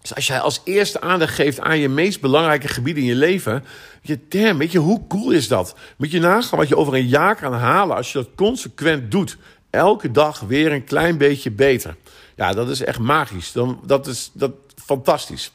Dus 0.04 0.16
als 0.16 0.28
jij 0.28 0.40
als 0.40 0.62
eerste 0.64 1.02
aandacht 1.02 1.34
geeft 1.34 1.60
aan 1.60 1.80
je 1.80 1.90
meest 1.90 2.22
belangrijke 2.22 2.68
gebieden 2.68 3.04
in 3.04 3.10
je 3.10 3.16
leven, 3.16 3.64
je, 4.02 4.20
damn, 4.30 4.58
weet 4.58 4.72
je, 4.72 4.80
hoe 4.80 5.08
cool 5.08 5.32
is 5.32 5.48
dat? 5.48 5.76
Moet 5.98 6.12
je 6.12 6.20
nagaan 6.20 6.60
wat 6.60 6.68
je 6.68 6.78
over 6.78 6.94
een 6.94 7.08
jaar 7.08 7.36
kan 7.36 7.54
halen 7.54 7.96
als 7.96 8.12
je 8.12 8.18
dat 8.18 8.30
consequent 8.36 9.12
doet. 9.12 9.38
Elke 9.70 10.12
dag 10.12 10.40
weer 10.40 10.72
een 10.72 10.84
klein 10.84 11.18
beetje 11.18 11.52
beter. 11.52 11.96
Ja, 12.36 12.54
dat 12.54 12.70
is 12.70 12.84
echt 12.84 13.00
magisch. 13.00 13.52
Dan, 13.52 13.82
dat 13.86 14.08
is 14.08 14.32
dat, 14.34 14.52
fantastisch. 14.86 15.52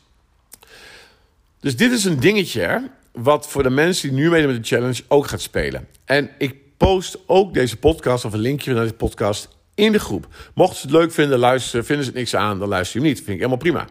Dus 1.61 1.77
dit 1.77 1.93
is 1.93 2.05
een 2.05 2.21
dingetje 2.21 2.91
wat 3.13 3.49
voor 3.49 3.63
de 3.63 3.71
mensen 3.71 4.09
die 4.09 4.19
nu 4.19 4.31
meedoen 4.31 4.53
met 4.53 4.63
de 4.63 4.77
challenge 4.77 5.03
ook 5.09 5.27
gaat 5.27 5.41
spelen. 5.41 5.89
En 6.05 6.31
ik 6.39 6.55
post 6.77 7.19
ook 7.27 7.55
deze 7.55 7.77
podcast 7.77 8.25
of 8.25 8.33
een 8.33 8.39
linkje 8.39 8.73
naar 8.73 8.83
deze 8.83 8.95
podcast 8.95 9.49
in 9.75 9.93
de 9.93 9.99
groep. 9.99 10.27
Mochten 10.55 10.77
ze 10.77 10.87
het 10.87 10.97
leuk 10.97 11.13
vinden, 11.13 11.39
luisteren, 11.39 11.85
vinden 11.85 12.05
ze 12.05 12.11
het 12.11 12.19
niks 12.19 12.35
aan, 12.35 12.59
dan 12.59 12.69
luister 12.69 13.01
je 13.01 13.07
hem 13.07 13.15
niet. 13.15 13.25
Vind 13.25 13.31
ik 13.31 13.37
helemaal 13.37 13.57
prima. 13.57 13.87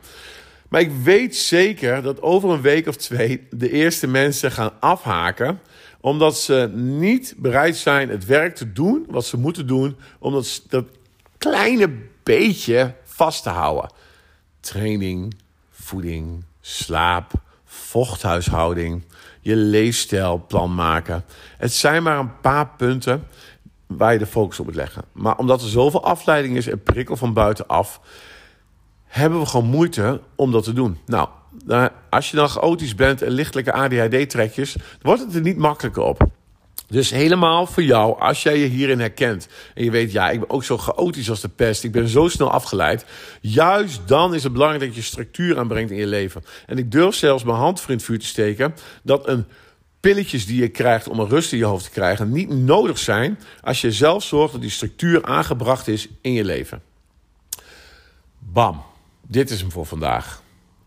Maar 0.69 0.81
ik 0.81 0.91
weet 1.03 1.35
zeker 1.35 2.01
dat 2.01 2.21
over 2.21 2.49
een 2.49 2.61
week 2.61 2.87
of 2.87 2.95
twee 2.95 3.47
de 3.49 3.71
eerste 3.71 4.07
mensen 4.07 4.51
gaan 4.51 4.71
afhaken. 4.79 5.59
Omdat 6.01 6.37
ze 6.37 6.69
niet 6.73 7.33
bereid 7.37 7.77
zijn 7.77 8.09
het 8.09 8.25
werk 8.25 8.55
te 8.55 8.73
doen 8.73 9.05
wat 9.09 9.25
ze 9.25 9.37
moeten 9.37 9.67
doen. 9.67 9.97
Om 10.19 10.33
dat, 10.33 10.63
dat 10.69 10.85
kleine 11.37 11.89
beetje 12.23 12.93
vast 13.03 13.43
te 13.43 13.49
houden. 13.49 13.91
Training, 14.59 15.35
voeding, 15.71 16.43
slaap, 16.61 17.31
vochthuishouding, 17.65 19.03
je 19.41 19.55
leefstijlplan 19.55 20.75
maken. 20.75 21.25
Het 21.57 21.73
zijn 21.73 22.03
maar 22.03 22.19
een 22.19 22.39
paar 22.39 22.69
punten 22.77 23.27
waar 23.87 24.13
je 24.13 24.19
de 24.19 24.25
focus 24.25 24.59
op 24.59 24.65
moet 24.65 24.75
leggen. 24.75 25.03
Maar 25.11 25.37
omdat 25.37 25.61
er 25.61 25.69
zoveel 25.69 26.03
afleiding 26.03 26.57
is 26.57 26.67
en 26.67 26.83
prikkel 26.83 27.15
van 27.15 27.33
buitenaf, 27.33 28.01
hebben 29.17 29.39
we 29.39 29.45
gewoon 29.45 29.69
moeite 29.69 30.21
om 30.35 30.51
dat 30.51 30.63
te 30.63 30.73
doen. 30.73 30.97
Nou, 31.05 31.29
als 32.09 32.29
je 32.29 32.35
dan 32.35 32.49
chaotisch 32.49 32.95
bent 32.95 33.21
en 33.21 33.31
lichtelijke 33.31 33.73
ADHD-trekjes, 33.73 34.75
wordt 35.01 35.21
het 35.21 35.35
er 35.35 35.41
niet 35.41 35.57
makkelijker 35.57 36.03
op. 36.03 36.29
Dus 36.89 37.09
helemaal 37.09 37.65
voor 37.65 37.83
jou, 37.83 38.19
als 38.19 38.43
jij 38.43 38.57
je 38.57 38.65
hierin 38.65 38.99
herkent 38.99 39.47
en 39.73 39.83
je 39.83 39.91
weet, 39.91 40.11
ja, 40.11 40.29
ik 40.29 40.39
ben 40.39 40.49
ook 40.49 40.63
zo 40.63 40.77
chaotisch 40.77 41.29
als 41.29 41.41
de 41.41 41.49
pest, 41.49 41.83
ik 41.83 41.91
ben 41.91 42.07
zo 42.07 42.27
snel 42.27 42.51
afgeleid. 42.51 43.05
Juist 43.41 44.07
dan 44.07 44.33
is 44.33 44.43
het 44.43 44.53
belangrijk 44.53 44.85
dat 44.85 44.95
je 44.95 45.01
structuur 45.01 45.59
aanbrengt 45.59 45.91
in 45.91 45.97
je 45.97 46.07
leven. 46.07 46.43
En 46.65 46.77
ik 46.77 46.91
durf 46.91 47.15
zelfs 47.15 47.43
mijn 47.43 47.57
hand 47.57 47.79
voor 47.79 47.89
in 47.89 47.95
het 47.95 48.05
vuur 48.05 48.19
te 48.19 48.25
steken 48.25 48.75
dat 49.03 49.27
een 49.27 49.45
pilletjes 49.99 50.45
die 50.45 50.61
je 50.61 50.67
krijgt 50.67 51.07
om 51.07 51.19
een 51.19 51.29
rust 51.29 51.51
in 51.51 51.57
je 51.57 51.65
hoofd 51.65 51.83
te 51.83 51.91
krijgen 51.91 52.31
niet 52.31 52.49
nodig 52.49 52.97
zijn 52.97 53.39
als 53.61 53.81
je 53.81 53.91
zelf 53.91 54.23
zorgt 54.23 54.51
dat 54.51 54.61
die 54.61 54.69
structuur 54.69 55.25
aangebracht 55.25 55.87
is 55.87 56.07
in 56.21 56.33
je 56.33 56.43
leven. 56.43 56.81
Bam, 58.39 58.83
dit 59.27 59.49
is 59.49 59.61
hem 59.61 59.71
voor 59.71 59.85
vandaag. 59.85 60.41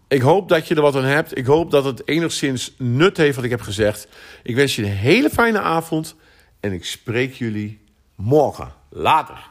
Ik 0.09 0.20
hoop 0.20 0.49
dat 0.49 0.68
je 0.68 0.75
er 0.75 0.82
wat 0.82 0.97
aan 0.97 1.04
hebt. 1.04 1.38
Ik 1.38 1.47
hoop 1.47 1.70
dat 1.70 1.85
het 1.85 2.09
enigszins 2.09 2.75
nut 2.78 3.16
heeft 3.16 3.37
wat 3.37 3.44
ik 3.44 3.50
heb 3.50 3.61
gezegd. 3.61 4.09
Ik 4.42 4.54
wens 4.54 4.76
je 4.76 4.82
een 4.82 4.88
hele 4.88 5.30
fijne 5.30 5.61
avond 5.61 6.14
en 6.61 6.73
ik 6.73 6.85
spreek 6.85 7.35
jullie 7.35 7.80
morgen. 8.14 8.73
Later. 8.88 9.49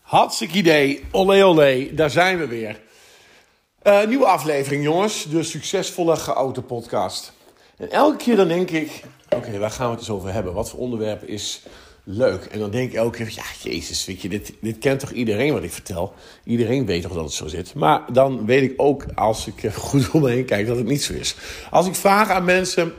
Hartstikke 0.00 0.56
idee. 0.56 1.04
Olé 1.10 1.44
olé, 1.44 1.94
daar 1.94 2.10
zijn 2.10 2.38
we 2.38 2.46
weer. 2.46 2.80
Uh, 3.82 4.06
nieuwe 4.06 4.26
aflevering 4.26 4.84
jongens, 4.84 5.26
de 5.28 5.42
succesvolle 5.42 6.16
geauto 6.16 6.62
podcast. 6.62 7.32
En 7.76 7.90
elke 7.90 8.16
keer 8.16 8.36
dan 8.36 8.48
denk 8.48 8.70
ik, 8.70 9.02
oké, 9.28 9.58
waar 9.58 9.70
gaan 9.70 9.86
we 9.86 9.90
het 9.90 10.00
eens 10.00 10.10
over 10.10 10.32
hebben? 10.32 10.52
Wat 10.52 10.70
voor 10.70 10.80
onderwerp 10.80 11.22
is 11.22 11.62
leuk. 12.04 12.44
En 12.44 12.58
dan 12.58 12.70
denk 12.70 12.90
ik 12.90 12.96
elke 12.96 13.16
keer, 13.16 13.32
ja, 13.34 13.70
jezus, 13.70 14.04
weet 14.04 14.22
je, 14.22 14.28
dit, 14.28 14.52
dit 14.60 14.78
kent 14.78 15.00
toch 15.00 15.10
iedereen 15.10 15.52
wat 15.52 15.62
ik 15.62 15.72
vertel? 15.72 16.14
Iedereen 16.44 16.86
weet 16.86 17.02
toch 17.02 17.12
dat 17.12 17.24
het 17.24 17.32
zo 17.32 17.46
zit? 17.46 17.74
Maar 17.74 18.12
dan 18.12 18.46
weet 18.46 18.62
ik 18.62 18.74
ook, 18.76 19.04
als 19.14 19.46
ik 19.46 19.72
goed 19.72 20.10
om 20.12 20.22
me 20.22 20.30
heen 20.30 20.44
kijk, 20.44 20.66
dat 20.66 20.76
het 20.76 20.86
niet 20.86 21.02
zo 21.02 21.12
is. 21.12 21.36
Als 21.70 21.86
ik 21.86 21.94
vraag 21.94 22.30
aan 22.30 22.44
mensen, 22.44 22.92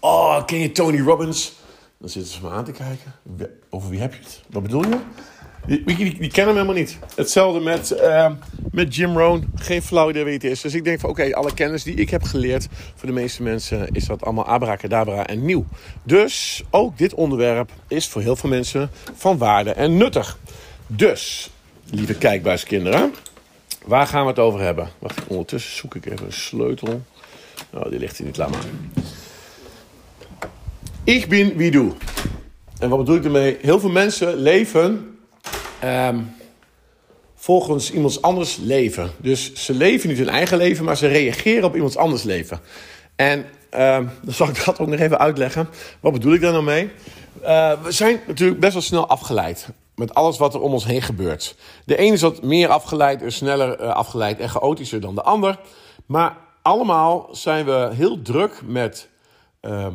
oh, 0.00 0.44
ken 0.44 0.58
je 0.58 0.72
Tony 0.72 1.00
Robbins? 1.00 1.52
Dan 1.98 2.08
zitten 2.08 2.32
ze 2.32 2.42
me 2.42 2.50
aan 2.50 2.64
te 2.64 2.72
kijken. 2.72 3.14
Over 3.70 3.90
wie 3.90 4.00
heb 4.00 4.12
je 4.12 4.20
het? 4.20 4.42
Wat 4.50 4.62
bedoel 4.62 4.82
je? 4.82 4.98
Die, 5.66 5.84
kennen 6.30 6.30
hem 6.34 6.46
helemaal 6.46 6.74
niet. 6.74 6.98
Hetzelfde 7.14 7.60
met, 7.60 7.90
uh, 7.90 8.30
met 8.74 8.94
Jim 8.94 9.18
Rohn. 9.18 9.52
Geen 9.54 9.82
flauw 9.82 10.10
idee 10.10 10.24
wie 10.24 10.32
het 10.32 10.44
is. 10.44 10.60
Dus 10.60 10.74
ik 10.74 10.84
denk 10.84 11.00
van 11.00 11.10
oké, 11.10 11.34
alle 11.34 11.54
kennis 11.54 11.82
die 11.82 11.94
ik 11.94 12.10
heb 12.10 12.22
geleerd... 12.22 12.68
voor 12.94 13.08
de 13.08 13.14
meeste 13.14 13.42
mensen 13.42 13.88
is 13.92 14.06
dat 14.06 14.24
allemaal 14.24 14.44
abracadabra 14.46 15.26
en 15.26 15.44
nieuw. 15.44 15.66
Dus 16.02 16.62
ook 16.70 16.98
dit 16.98 17.14
onderwerp 17.14 17.70
is 17.88 18.08
voor 18.08 18.22
heel 18.22 18.36
veel 18.36 18.50
mensen 18.50 18.90
van 19.14 19.38
waarde 19.38 19.70
en 19.70 19.96
nuttig. 19.96 20.38
Dus, 20.86 21.50
lieve 21.90 22.14
kijkbuiskinderen... 22.14 23.14
waar 23.84 24.06
gaan 24.06 24.22
we 24.22 24.28
het 24.28 24.38
over 24.38 24.60
hebben? 24.60 24.88
Wacht, 24.98 25.26
ondertussen 25.26 25.76
zoek 25.76 25.94
ik 25.94 26.06
even 26.06 26.26
een 26.26 26.32
sleutel. 26.32 27.02
Oh, 27.70 27.90
die 27.90 27.98
ligt 27.98 28.16
hier 28.16 28.26
niet, 28.26 28.36
laat 28.36 28.50
maar. 28.50 28.64
Ik 31.04 31.28
ben 31.28 31.56
wie 31.56 31.70
doe. 31.70 31.92
En 32.78 32.88
wat 32.88 32.98
bedoel 32.98 33.16
ik 33.16 33.24
ermee? 33.24 33.56
Heel 33.60 33.80
veel 33.80 33.90
mensen 33.90 34.36
leven 34.36 35.18
um, 35.84 36.34
volgens 37.44 37.90
iemands 37.90 38.22
anders 38.22 38.56
leven. 38.56 39.10
Dus 39.16 39.54
ze 39.54 39.74
leven 39.74 40.08
niet 40.08 40.18
hun 40.18 40.28
eigen 40.28 40.58
leven, 40.58 40.84
maar 40.84 40.96
ze 40.96 41.06
reageren 41.06 41.64
op 41.64 41.74
iemands 41.74 41.96
anders 41.96 42.22
leven. 42.22 42.60
En 43.16 43.38
um, 43.38 44.10
dan 44.22 44.34
zal 44.34 44.48
ik 44.48 44.64
dat 44.64 44.78
ook 44.78 44.88
nog 44.88 45.00
even 45.00 45.18
uitleggen. 45.18 45.68
Wat 46.00 46.12
bedoel 46.12 46.34
ik 46.34 46.40
daar 46.40 46.52
nou 46.52 46.64
mee? 46.64 46.90
Uh, 47.42 47.82
we 47.82 47.92
zijn 47.92 48.20
natuurlijk 48.26 48.60
best 48.60 48.72
wel 48.72 48.82
snel 48.82 49.08
afgeleid 49.08 49.68
met 49.94 50.14
alles 50.14 50.38
wat 50.38 50.54
er 50.54 50.60
om 50.60 50.72
ons 50.72 50.84
heen 50.84 51.02
gebeurt. 51.02 51.56
De 51.84 51.96
ene 51.96 52.12
is 52.12 52.20
wat 52.20 52.42
meer 52.42 52.68
afgeleid, 52.68 53.22
sneller 53.26 53.80
uh, 53.80 53.88
afgeleid 53.88 54.38
en 54.38 54.48
chaotischer 54.48 55.00
dan 55.00 55.14
de 55.14 55.22
ander. 55.22 55.58
Maar 56.06 56.36
allemaal 56.62 57.28
zijn 57.32 57.64
we 57.64 57.90
heel 57.94 58.22
druk 58.22 58.62
met 58.66 59.08
uh, 59.62 59.86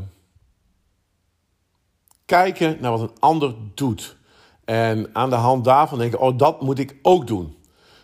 kijken 2.26 2.78
naar 2.80 2.92
wat 2.92 3.02
een 3.02 3.20
ander 3.20 3.54
doet. 3.74 4.18
En 4.70 5.10
aan 5.14 5.30
de 5.30 5.36
hand 5.36 5.64
daarvan 5.64 5.98
denken, 5.98 6.20
oh, 6.20 6.38
dat 6.38 6.62
moet 6.62 6.80
ik 6.80 6.96
ook 7.02 7.28
doen. 7.28 7.56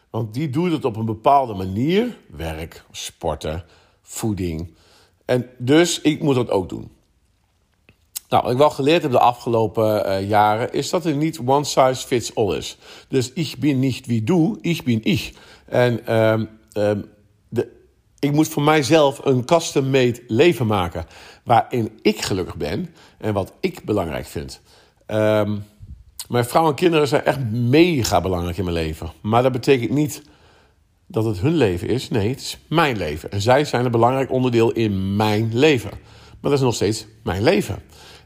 Want 0.10 0.34
die 0.34 0.50
doet 0.50 0.72
het 0.72 0.86
op 0.86 0.96
een 0.96 1.06
bepaalde 1.06 1.54
manier. 1.54 2.18
Werk, 2.28 2.84
sporten, 2.92 3.66
voeding. 4.02 4.74
En 5.26 5.50
dus 5.58 6.02
ik 6.02 6.22
moet 6.22 6.36
dat 6.36 6.50
ook 6.50 6.70
doen. 6.70 6.92
Nou, 8.30 8.44
wat 8.44 8.52
ik 8.52 8.58
wel 8.58 8.70
geleerd 8.70 9.02
heb 9.02 9.12
de 9.12 9.20
afgelopen 9.20 10.06
uh, 10.06 10.30
jaren, 10.30 10.74
is 10.74 10.90
dat 10.90 11.06
er 11.06 11.16
niet 11.16 11.40
one 11.46 11.64
size 11.64 12.08
fits 12.08 12.36
all 12.36 12.56
is. 12.56 12.78
Dus 13.08 13.34
ik 13.34 13.56
ben 13.60 13.80
niet 13.80 14.06
wie 14.06 14.24
doe, 14.24 14.58
ik 14.62 14.84
ben 14.84 15.04
ik. 15.04 15.34
En 15.66 16.16
um, 16.16 16.50
um, 16.78 17.06
de, 17.50 17.72
ik 18.20 18.32
moet 18.32 18.48
voor 18.48 18.64
mijzelf 18.64 19.26
een 19.26 19.46
custom-made 19.46 20.24
leven 20.28 20.68
maken. 20.68 21.06
Waarin 21.44 22.00
ik 22.02 22.22
gelukkig 22.22 22.56
ben 22.56 22.90
en 23.18 23.34
wat 23.34 23.54
ik 23.60 23.84
belangrijk 23.84 24.26
vind. 24.26 24.62
Um, 25.08 25.64
mijn 26.27 26.46
vrouw 26.46 26.67
en 26.67 26.75
kinderen 26.75 27.08
zijn 27.08 27.24
echt 27.24 27.39
mega 27.51 28.22
belangrijk 28.22 28.58
in 28.58 28.63
mijn 28.63 28.75
leven. 28.75 29.12
Maar 29.22 29.44
dat 29.44 29.51
betekent 29.51 29.91
niet 29.91 30.22
dat 31.08 31.25
het 31.25 31.39
hun 31.39 31.55
leven 31.55 31.88
is. 31.88 32.10
Nee, 32.10 32.29
het 32.29 32.39
is 32.39 32.58
mijn 32.67 32.98
leven. 32.98 33.32
En 33.32 33.41
zij 33.41 33.65
zijn 33.65 33.86
een 33.86 33.91
belangrijk 33.91 34.32
onderdeel 34.32 34.72
in 34.72 35.15
mijn 35.15 35.50
leven. 35.53 35.91
Maar 36.29 36.51
dat 36.51 36.53
is 36.53 36.65
nog 36.65 36.75
steeds 36.75 37.05
mijn 37.24 37.44
leven. 37.44 37.84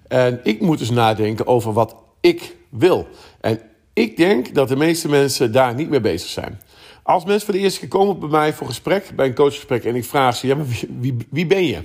En 0.07 0.39
ik 0.43 0.61
moet 0.61 0.79
dus 0.79 0.89
nadenken 0.89 1.47
over 1.47 1.73
wat 1.73 1.95
ik 2.19 2.55
wil. 2.69 3.07
En 3.41 3.61
ik 3.93 4.17
denk 4.17 4.55
dat 4.55 4.67
de 4.67 4.75
meeste 4.75 5.09
mensen 5.09 5.51
daar 5.51 5.75
niet 5.75 5.89
mee 5.89 6.01
bezig 6.01 6.29
zijn. 6.29 6.61
Als 7.03 7.25
mensen 7.25 7.45
voor 7.45 7.53
de 7.53 7.59
eerste 7.59 7.79
keer 7.79 7.89
komen 7.89 8.19
bij 8.19 8.29
mij 8.29 8.53
voor 8.53 8.67
gesprek, 8.67 9.11
bij 9.15 9.25
een 9.27 9.33
coachgesprek, 9.33 9.83
en 9.83 9.95
ik 9.95 10.05
vraag 10.05 10.35
ze: 10.35 10.47
ja, 10.47 10.55
maar 10.55 10.65
wie, 10.99 11.17
wie, 11.29 11.45
ben 11.45 11.65
je? 11.65 11.83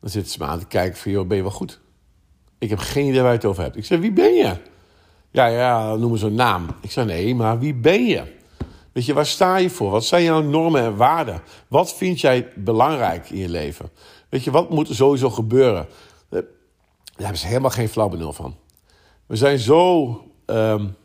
Dan 0.00 0.10
zitten 0.10 0.32
ze 0.32 0.38
me 0.38 0.44
aan 0.44 0.58
te 0.58 0.66
kijken 0.66 0.98
van, 0.98 1.12
joh, 1.12 1.26
ben 1.26 1.36
je 1.36 1.42
wel 1.42 1.52
goed? 1.52 1.80
Ik 2.58 2.70
heb 2.70 2.78
geen 2.78 3.06
idee 3.06 3.20
waar 3.20 3.30
je 3.30 3.36
het 3.36 3.46
over 3.46 3.62
hebt. 3.62 3.76
Ik 3.76 3.84
zeg, 3.84 3.98
wie 3.98 4.12
ben 4.12 4.34
je? 4.34 4.56
Ja, 5.30 5.46
ja, 5.46 5.94
noem 5.94 6.12
eens 6.12 6.22
een 6.22 6.34
naam. 6.34 6.66
Ik 6.80 6.90
zeg, 6.90 7.04
nee, 7.04 7.34
maar 7.34 7.58
wie 7.58 7.74
ben 7.74 8.04
je? 8.04 8.22
Weet 8.92 9.06
je, 9.06 9.14
waar 9.14 9.26
sta 9.26 9.56
je 9.56 9.70
voor? 9.70 9.90
Wat 9.90 10.04
zijn 10.04 10.22
jouw 10.22 10.42
normen 10.42 10.82
en 10.82 10.96
waarden? 10.96 11.42
Wat 11.68 11.94
vind 11.94 12.20
jij 12.20 12.48
belangrijk 12.54 13.30
in 13.30 13.38
je 13.38 13.48
leven? 13.48 13.90
Weet 14.28 14.44
je, 14.44 14.50
wat 14.50 14.70
moet 14.70 14.88
er 14.88 14.94
sowieso 14.94 15.30
gebeuren? 15.30 15.86
Daar 16.28 16.42
hebben 17.16 17.38
ze 17.38 17.46
helemaal 17.46 17.70
geen 17.70 17.88
flauw 17.88 18.08
benul 18.08 18.32
van. 18.32 18.56
We 19.26 19.36
zijn 19.36 19.58
zo 19.58 20.06
um, 20.46 20.96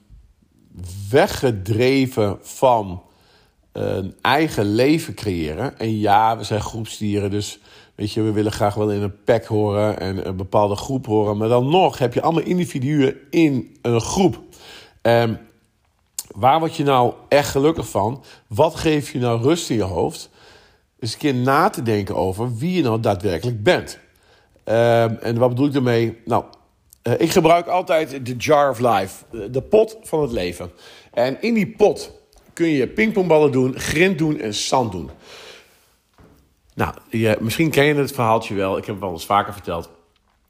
weggedreven 1.10 2.38
van 2.42 3.04
een 3.72 4.16
eigen 4.22 4.66
leven 4.66 5.14
creëren. 5.14 5.80
En 5.80 6.00
ja, 6.00 6.38
we 6.38 6.44
zijn 6.44 6.62
groepsdieren, 6.62 7.30
dus 7.30 7.60
weet 8.02 8.14
je, 8.14 8.22
we 8.22 8.32
willen 8.32 8.52
graag 8.52 8.74
wel 8.74 8.92
in 8.92 9.02
een 9.02 9.24
pack 9.24 9.46
horen 9.46 10.00
en 10.00 10.28
een 10.28 10.36
bepaalde 10.36 10.76
groep 10.76 11.06
horen. 11.06 11.38
Maar 11.38 11.48
dan 11.48 11.70
nog 11.70 11.98
heb 11.98 12.14
je 12.14 12.22
allemaal 12.22 12.44
individuen 12.44 13.18
in 13.30 13.78
een 13.82 14.02
groep. 14.02 14.42
En 15.02 15.40
waar 16.36 16.60
word 16.60 16.76
je 16.76 16.84
nou 16.84 17.14
echt 17.28 17.50
gelukkig 17.50 17.90
van? 17.90 18.24
Wat 18.48 18.76
geeft 18.76 19.08
je 19.08 19.20
nou 19.20 19.42
rust 19.42 19.70
in 19.70 19.76
je 19.76 19.84
hoofd? 19.84 20.30
Eens 21.00 21.14
een 21.14 21.20
keer 21.20 21.34
na 21.34 21.70
te 21.70 21.82
denken 21.82 22.16
over 22.16 22.58
wie 22.58 22.74
je 22.74 22.82
nou 22.82 23.00
daadwerkelijk 23.00 23.64
bent. 23.64 24.00
Um, 24.66 25.18
en 25.18 25.38
wat 25.38 25.50
bedoel 25.50 25.66
ik 25.66 25.74
daarmee? 25.74 26.18
Nou, 26.26 26.44
uh, 27.04 27.14
ik 27.18 27.32
gebruik 27.32 27.68
altijd 27.68 28.26
de 28.26 28.36
jar 28.36 28.70
of 28.70 28.80
life, 28.80 29.50
de 29.52 29.62
pot 29.62 29.98
van 30.04 30.22
het 30.22 30.32
leven. 30.32 30.72
En 31.14 31.42
in 31.42 31.54
die 31.54 31.68
pot 31.78 32.12
kun 32.54 32.68
je 32.68 32.88
pingpongballen 32.88 33.52
doen, 33.52 33.80
grind 33.80 34.18
doen 34.18 34.40
en 34.40 34.54
zand 34.54 34.92
doen. 34.92 35.10
Nou, 36.76 36.94
je, 37.10 37.38
misschien 37.40 37.70
ken 37.70 37.86
je 37.86 37.94
het 37.94 38.12
verhaaltje 38.12 38.56
wel. 38.56 38.78
Ik 38.78 38.86
heb 38.86 38.96
het 38.96 39.04
wel 39.04 39.14
eens 39.14 39.26
vaker 39.26 39.54
verteld. 39.54 39.90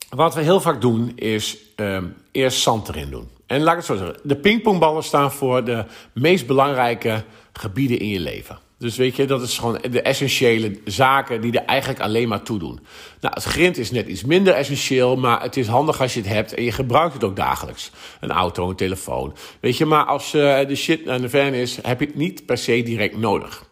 Wat 0.09 0.35
we 0.35 0.41
heel 0.41 0.61
vaak 0.61 0.81
doen 0.81 1.11
is 1.15 1.57
um, 1.75 2.15
eerst 2.31 2.61
zand 2.61 2.89
erin 2.89 3.09
doen. 3.09 3.29
En 3.45 3.61
laat 3.61 3.71
ik 3.71 3.77
het 3.77 3.85
zo 3.85 3.95
zeggen. 3.95 4.19
De 4.23 4.35
pingpongballen 4.35 5.03
staan 5.03 5.31
voor 5.31 5.63
de 5.63 5.85
meest 6.13 6.47
belangrijke 6.47 7.23
gebieden 7.53 7.99
in 7.99 8.07
je 8.07 8.19
leven. 8.19 8.59
Dus 8.77 8.97
weet 8.97 9.15
je, 9.15 9.25
dat 9.25 9.41
is 9.41 9.57
gewoon 9.57 9.81
de 9.91 10.01
essentiële 10.01 10.79
zaken 10.85 11.41
die 11.41 11.59
er 11.59 11.65
eigenlijk 11.65 11.99
alleen 11.99 12.27
maar 12.27 12.41
toe 12.41 12.59
doen. 12.59 12.79
Nou, 13.19 13.33
het 13.33 13.43
grind 13.43 13.77
is 13.77 13.91
net 13.91 14.07
iets 14.07 14.23
minder 14.23 14.53
essentieel, 14.53 15.15
maar 15.15 15.41
het 15.41 15.57
is 15.57 15.67
handig 15.67 16.01
als 16.01 16.13
je 16.13 16.19
het 16.19 16.29
hebt 16.29 16.53
en 16.53 16.63
je 16.63 16.71
gebruikt 16.71 17.13
het 17.13 17.23
ook 17.23 17.35
dagelijks. 17.35 17.91
Een 18.19 18.31
auto, 18.31 18.69
een 18.69 18.75
telefoon. 18.75 19.35
Weet 19.59 19.77
je, 19.77 19.85
maar 19.85 20.05
als 20.05 20.33
uh, 20.33 20.67
de 20.67 20.75
shit 20.75 21.07
aan 21.07 21.21
de 21.21 21.29
van 21.29 21.53
is, 21.53 21.79
heb 21.81 21.99
je 21.99 22.05
het 22.05 22.15
niet 22.15 22.45
per 22.45 22.57
se 22.57 22.83
direct 22.83 23.17
nodig. 23.17 23.69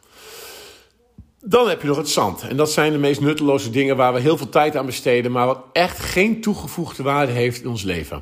Dan 1.42 1.70
heb 1.70 1.82
je 1.82 1.88
nog 1.88 1.98
het 1.98 2.10
zand. 2.10 2.42
En 2.42 2.58
dat 2.58 2.72
zijn 2.72 2.92
de 2.92 2.98
meest 2.98 3.22
nutteloze 3.22 3.70
dingen 3.70 3.96
waar 3.96 4.14
we 4.14 4.20
heel 4.20 4.38
veel 4.38 4.50
tijd 4.50 4.76
aan 4.76 4.86
besteden, 4.86 5.32
maar 5.32 5.46
wat 5.46 5.64
echt 5.74 6.00
geen 6.00 6.42
toegevoegde 6.42 7.04
waarde 7.04 7.32
heeft 7.32 7.62
in 7.62 7.70
ons 7.70 7.84
leven. 7.84 8.22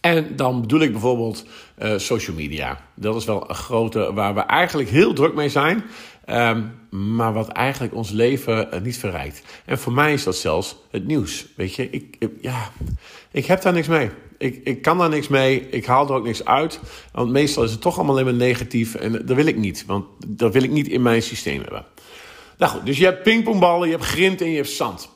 En 0.00 0.36
dan 0.36 0.60
bedoel 0.60 0.80
ik 0.80 0.92
bijvoorbeeld 0.92 1.44
uh, 1.82 1.98
social 1.98 2.36
media. 2.36 2.80
Dat 2.94 3.16
is 3.16 3.24
wel 3.24 3.50
een 3.50 3.54
grote 3.54 4.12
waar 4.12 4.34
we 4.34 4.40
eigenlijk 4.40 4.88
heel 4.88 5.12
druk 5.12 5.34
mee 5.34 5.48
zijn. 5.48 5.84
Um, 6.26 6.72
maar 6.90 7.32
wat 7.32 7.48
eigenlijk 7.48 7.94
ons 7.94 8.10
leven 8.10 8.68
uh, 8.74 8.80
niet 8.80 8.98
verrijkt. 8.98 9.42
En 9.64 9.78
voor 9.78 9.92
mij 9.92 10.12
is 10.12 10.24
dat 10.24 10.36
zelfs 10.36 10.76
het 10.90 11.06
nieuws. 11.06 11.46
Weet 11.56 11.74
je, 11.74 11.90
ik, 11.90 12.28
ja, 12.40 12.70
ik 13.30 13.46
heb 13.46 13.62
daar 13.62 13.72
niks 13.72 13.88
mee. 13.88 14.10
Ik, 14.38 14.60
ik 14.64 14.82
kan 14.82 14.98
daar 14.98 15.08
niks 15.08 15.28
mee. 15.28 15.68
Ik 15.70 15.86
haal 15.86 16.08
er 16.08 16.14
ook 16.14 16.24
niks 16.24 16.44
uit. 16.44 16.80
Want 17.12 17.30
meestal 17.30 17.64
is 17.64 17.70
het 17.70 17.80
toch 17.80 17.96
allemaal 17.96 18.18
alleen 18.18 18.36
negatief. 18.36 18.94
En 18.94 19.12
dat 19.12 19.36
wil 19.36 19.46
ik 19.46 19.56
niet. 19.56 19.84
Want 19.86 20.04
dat 20.26 20.52
wil 20.52 20.62
ik 20.62 20.70
niet 20.70 20.88
in 20.88 21.02
mijn 21.02 21.22
systeem 21.22 21.60
hebben. 21.60 21.84
Nou 22.58 22.72
goed, 22.72 22.86
dus 22.86 22.98
je 22.98 23.04
hebt 23.04 23.22
pingpongballen, 23.22 23.88
je 23.88 23.94
hebt 23.94 24.06
grind 24.06 24.40
en 24.40 24.50
je 24.50 24.56
hebt 24.56 24.70
zand. 24.70 25.10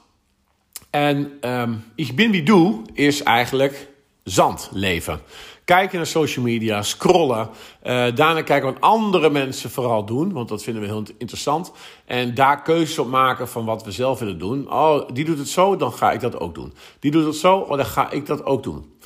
En 0.91 1.33
um, 1.51 1.85
ik 1.95 2.17
ben 2.17 2.31
wie 2.31 2.43
doe 2.43 2.83
is 2.93 3.23
eigenlijk 3.23 3.89
zand 4.25 4.71
leven. 4.73 5.21
Kijken 5.65 5.97
naar 5.97 6.07
social 6.07 6.45
media, 6.45 6.83
scrollen. 6.83 7.49
Uh, 7.49 8.07
daarna 8.15 8.43
kijken 8.43 8.73
wat 8.73 8.81
andere 8.81 9.31
mensen 9.31 9.71
vooral 9.71 10.05
doen, 10.05 10.33
want 10.33 10.49
dat 10.49 10.63
vinden 10.63 10.83
we 10.83 10.89
heel 10.89 11.03
interessant. 11.19 11.73
En 12.05 12.35
daar 12.35 12.63
keuzes 12.63 12.99
op 12.99 13.09
maken 13.09 13.49
van 13.49 13.65
wat 13.65 13.85
we 13.85 13.91
zelf 13.91 14.19
willen 14.19 14.39
doen. 14.39 14.73
Oh, 14.73 15.09
die 15.13 15.25
doet 15.25 15.39
het 15.39 15.49
zo, 15.49 15.77
dan 15.77 15.93
ga 15.93 16.13
ik 16.13 16.21
dat 16.21 16.41
ook 16.41 16.55
doen. 16.55 16.75
Die 16.99 17.11
doet 17.11 17.25
het 17.25 17.37
zo, 17.37 17.57
oh, 17.57 17.77
dan 17.77 17.87
ga 17.87 18.11
ik 18.11 18.27
dat 18.27 18.45
ook 18.45 18.63
doen. 18.63 18.97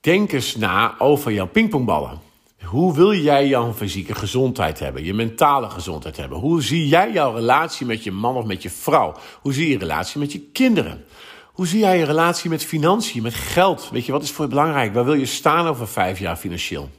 Denk 0.00 0.32
eens 0.32 0.56
na 0.56 0.94
over 0.98 1.32
jouw 1.32 1.48
pingpongballen. 1.48 2.20
Hoe 2.62 2.94
wil 2.94 3.14
jij 3.14 3.46
jouw 3.48 3.72
fysieke 3.72 4.14
gezondheid 4.14 4.78
hebben, 4.78 5.04
je 5.04 5.14
mentale 5.14 5.70
gezondheid 5.70 6.16
hebben? 6.16 6.38
Hoe 6.38 6.62
zie 6.62 6.88
jij 6.88 7.12
jouw 7.12 7.34
relatie 7.34 7.86
met 7.86 8.04
je 8.04 8.10
man 8.10 8.36
of 8.36 8.44
met 8.44 8.62
je 8.62 8.70
vrouw? 8.70 9.16
Hoe 9.40 9.52
zie 9.52 9.68
je 9.68 9.78
relatie 9.78 10.20
met 10.20 10.32
je 10.32 10.40
kinderen? 10.40 11.04
Hoe 11.52 11.66
zie 11.66 11.78
jij 11.78 11.98
je 11.98 12.04
relatie 12.04 12.50
met 12.50 12.64
financiën, 12.64 13.22
met 13.22 13.34
geld? 13.34 13.88
Weet 13.90 14.06
je, 14.06 14.12
wat 14.12 14.22
is 14.22 14.30
voor 14.30 14.44
je 14.44 14.50
belangrijk? 14.50 14.94
Waar 14.94 15.04
wil 15.04 15.14
je 15.14 15.26
staan 15.26 15.66
over 15.66 15.88
vijf 15.88 16.18
jaar 16.18 16.36
financieel? 16.36 16.90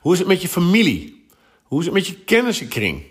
Hoe 0.00 0.12
is 0.12 0.18
het 0.18 0.28
met 0.28 0.42
je 0.42 0.48
familie? 0.48 1.26
Hoe 1.62 1.78
is 1.78 1.84
het 1.84 1.94
met 1.94 2.06
je 2.06 2.14
kennissenkring? 2.14 3.02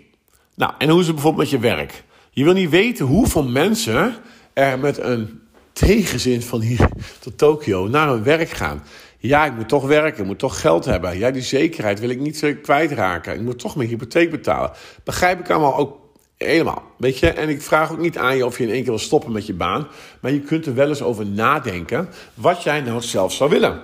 Nou, 0.54 0.72
en 0.78 0.88
hoe 0.88 1.00
is 1.00 1.06
het 1.06 1.14
bijvoorbeeld 1.14 1.50
met 1.50 1.60
je 1.60 1.68
werk? 1.68 2.04
Je 2.30 2.44
wil 2.44 2.52
niet 2.52 2.70
weten 2.70 3.06
hoeveel 3.06 3.44
mensen 3.44 4.14
er 4.52 4.78
met 4.78 4.98
een 4.98 5.40
tegenzin 5.72 6.42
van 6.42 6.60
hier 6.60 6.88
tot 7.20 7.38
Tokio 7.38 7.88
naar 7.88 8.08
hun 8.08 8.22
werk 8.22 8.50
gaan. 8.50 8.82
Ja, 9.18 9.44
ik 9.44 9.52
moet 9.52 9.68
toch 9.68 9.86
werken, 9.86 10.20
ik 10.20 10.26
moet 10.26 10.38
toch 10.38 10.60
geld 10.60 10.84
hebben. 10.84 11.18
Ja, 11.18 11.30
die 11.30 11.42
zekerheid 11.42 12.00
wil 12.00 12.10
ik 12.10 12.20
niet 12.20 12.56
kwijtraken. 12.62 13.34
Ik 13.34 13.40
moet 13.40 13.58
toch 13.58 13.76
mijn 13.76 13.88
hypotheek 13.88 14.30
betalen. 14.30 14.70
Begrijp 15.04 15.40
ik 15.40 15.50
allemaal 15.50 15.76
ook 15.76 16.06
Helemaal. 16.36 16.82
Weet 16.96 17.18
je, 17.18 17.30
en 17.30 17.48
ik 17.48 17.62
vraag 17.62 17.92
ook 17.92 17.98
niet 17.98 18.18
aan 18.18 18.36
je 18.36 18.46
of 18.46 18.58
je 18.58 18.64
in 18.64 18.70
één 18.70 18.82
keer 18.82 18.90
wil 18.90 18.98
stoppen 18.98 19.32
met 19.32 19.46
je 19.46 19.54
baan. 19.54 19.88
Maar 20.20 20.32
je 20.32 20.40
kunt 20.40 20.66
er 20.66 20.74
wel 20.74 20.88
eens 20.88 21.02
over 21.02 21.26
nadenken 21.26 22.08
wat 22.34 22.62
jij 22.62 22.80
nou 22.80 23.00
zelf 23.00 23.32
zou 23.32 23.50
willen. 23.50 23.82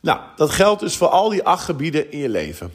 Nou, 0.00 0.20
dat 0.36 0.50
geldt 0.50 0.80
dus 0.80 0.96
voor 0.96 1.08
al 1.08 1.28
die 1.28 1.42
acht 1.42 1.64
gebieden 1.64 2.12
in 2.12 2.18
je 2.18 2.28
leven. 2.28 2.72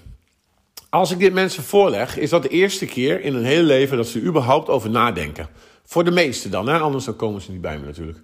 Als 0.90 1.12
ik 1.12 1.20
dit 1.20 1.34
mensen 1.34 1.64
voorleg, 1.64 2.18
is 2.18 2.30
dat 2.30 2.42
de 2.42 2.50
eerste 2.50 2.86
keer 2.86 3.22
in 3.22 3.34
hun 3.34 3.46
hele 3.46 3.64
leven 3.64 3.98
dat 3.98 4.08
ze 4.08 4.22
überhaupt 4.22 4.70
over 4.70 4.90
nadenken. 4.90 5.48
Voor 5.86 6.04
de 6.04 6.12
meesten 6.12 6.52
dan, 6.52 6.68
hè? 6.68 6.80
anders 6.80 7.16
komen 7.16 7.42
ze 7.42 7.52
niet 7.52 7.62
bij 7.62 7.78
me 7.78 7.86
natuurlijk. 7.86 8.20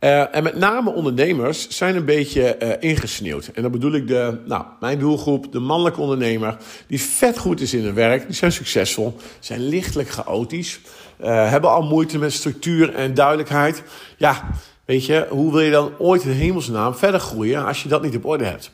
Uh, 0.00 0.36
en 0.36 0.42
met 0.42 0.56
name 0.56 0.90
ondernemers 0.90 1.68
zijn 1.68 1.96
een 1.96 2.04
beetje 2.04 2.56
uh, 2.62 2.90
ingesneeuwd. 2.90 3.50
En 3.54 3.62
dan 3.62 3.70
bedoel 3.70 3.92
ik 3.92 4.08
de, 4.08 4.40
nou, 4.44 4.64
mijn 4.80 4.98
doelgroep, 4.98 5.52
de 5.52 5.58
mannelijke 5.58 6.00
ondernemer, 6.00 6.56
die 6.86 7.00
vet 7.00 7.38
goed 7.38 7.60
is 7.60 7.74
in 7.74 7.84
hun 7.84 7.94
werk, 7.94 8.26
die 8.26 8.34
zijn 8.34 8.52
succesvol, 8.52 9.16
zijn 9.38 9.68
lichtelijk 9.68 10.08
chaotisch, 10.08 10.80
uh, 11.20 11.50
hebben 11.50 11.70
al 11.70 11.82
moeite 11.82 12.18
met 12.18 12.32
structuur 12.32 12.94
en 12.94 13.14
duidelijkheid. 13.14 13.82
Ja, 14.16 14.50
weet 14.84 15.06
je, 15.06 15.26
hoe 15.30 15.52
wil 15.52 15.60
je 15.60 15.70
dan 15.70 15.92
ooit 15.98 16.24
in 16.24 16.30
hemelsnaam 16.30 16.94
verder 16.94 17.20
groeien 17.20 17.64
als 17.64 17.82
je 17.82 17.88
dat 17.88 18.02
niet 18.02 18.16
op 18.16 18.24
orde 18.24 18.44
hebt? 18.44 18.70